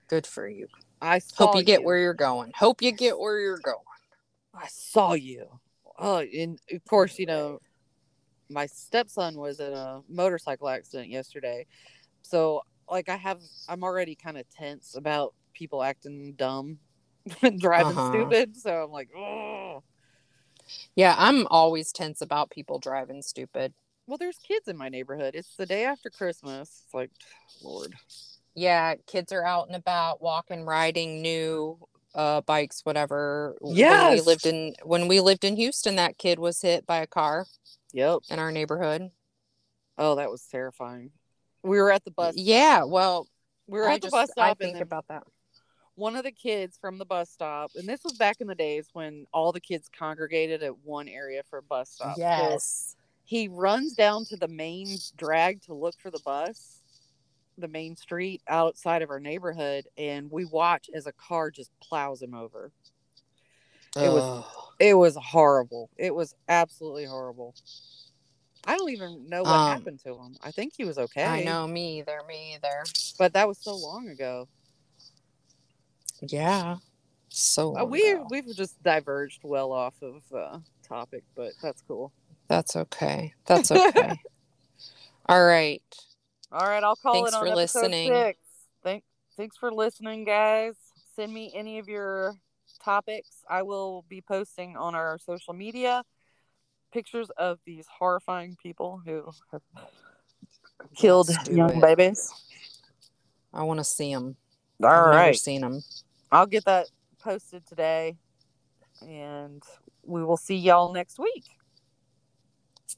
[0.08, 0.66] Good for you.
[1.00, 2.50] I saw Hope you get where you're going.
[2.56, 3.78] Hope you get where you're going.
[4.52, 5.46] I saw you.
[5.96, 7.60] Oh, and of course, you know,
[8.50, 11.66] my stepson was in a motorcycle accident yesterday.
[12.22, 16.78] So, like, I have, I'm already kind of tense about people acting dumb
[17.42, 18.08] and driving Uh-huh.
[18.10, 18.56] stupid.
[18.56, 19.84] So I'm like, oh.
[20.96, 23.72] Yeah, I'm always tense about people driving stupid.
[24.06, 25.34] Well, there's kids in my neighborhood.
[25.34, 26.82] It's the day after Christmas.
[26.84, 27.10] It's like,
[27.62, 27.94] Lord.
[28.54, 31.78] Yeah, kids are out and about, walking, riding new
[32.14, 33.54] uh bikes, whatever.
[33.60, 33.76] When
[34.10, 37.46] we lived in when we lived in Houston, that kid was hit by a car
[37.92, 38.20] Yep.
[38.30, 39.10] in our neighborhood.
[39.96, 41.10] Oh, that was terrifying.
[41.62, 42.34] We were at the bus.
[42.36, 43.28] Yeah, well,
[43.66, 44.44] We were I at the just bus stop.
[44.44, 45.24] I think about that.
[45.98, 48.88] One of the kids from the bus stop, and this was back in the days
[48.92, 52.14] when all the kids congregated at one area for a bus stop.
[52.16, 52.96] So Yes.
[53.24, 56.80] he runs down to the main drag to look for the bus,
[57.58, 62.22] the main street outside of our neighborhood, and we watch as a car just plows
[62.22, 62.70] him over.
[63.96, 64.44] It was-.
[64.78, 65.90] It was horrible.
[65.96, 67.56] It was absolutely horrible.
[68.64, 70.36] I don't even know what Um, happened to him.
[70.42, 71.24] I think he was okay.
[71.24, 72.84] I know me either, me either.
[73.18, 74.46] but that was so long ago.
[76.22, 76.76] Yeah.
[77.28, 78.26] So Uh, we ago.
[78.30, 82.12] we've just diverged well off of uh, topic, but that's cool.
[82.48, 83.34] that's okay.
[83.46, 84.18] That's okay.
[85.28, 85.82] All right.
[86.50, 88.08] All right, I'll call Thanks it on for listening.
[88.10, 88.38] six.
[89.36, 90.74] thanks for listening, guys.
[91.14, 92.34] Send me any of your
[92.82, 93.44] topics.
[93.48, 96.02] I will be posting on our social media
[96.92, 99.60] pictures of these horrifying people who have
[100.96, 101.80] killed young it.
[101.82, 102.32] babies.
[103.52, 104.36] I want to see them.
[104.82, 105.36] All I've never right.
[105.36, 105.82] seen them.
[106.30, 106.86] I'll get that
[107.18, 108.16] posted today
[109.06, 109.62] and
[110.04, 111.44] we will see y'all next week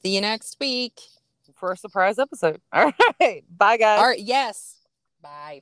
[0.03, 0.99] See you next week.
[1.53, 2.61] for a surprise episode.
[2.73, 3.43] All right.
[3.55, 3.99] Bye, guys.
[3.99, 4.19] All right.
[4.19, 4.77] Yes.
[5.21, 5.61] Bye.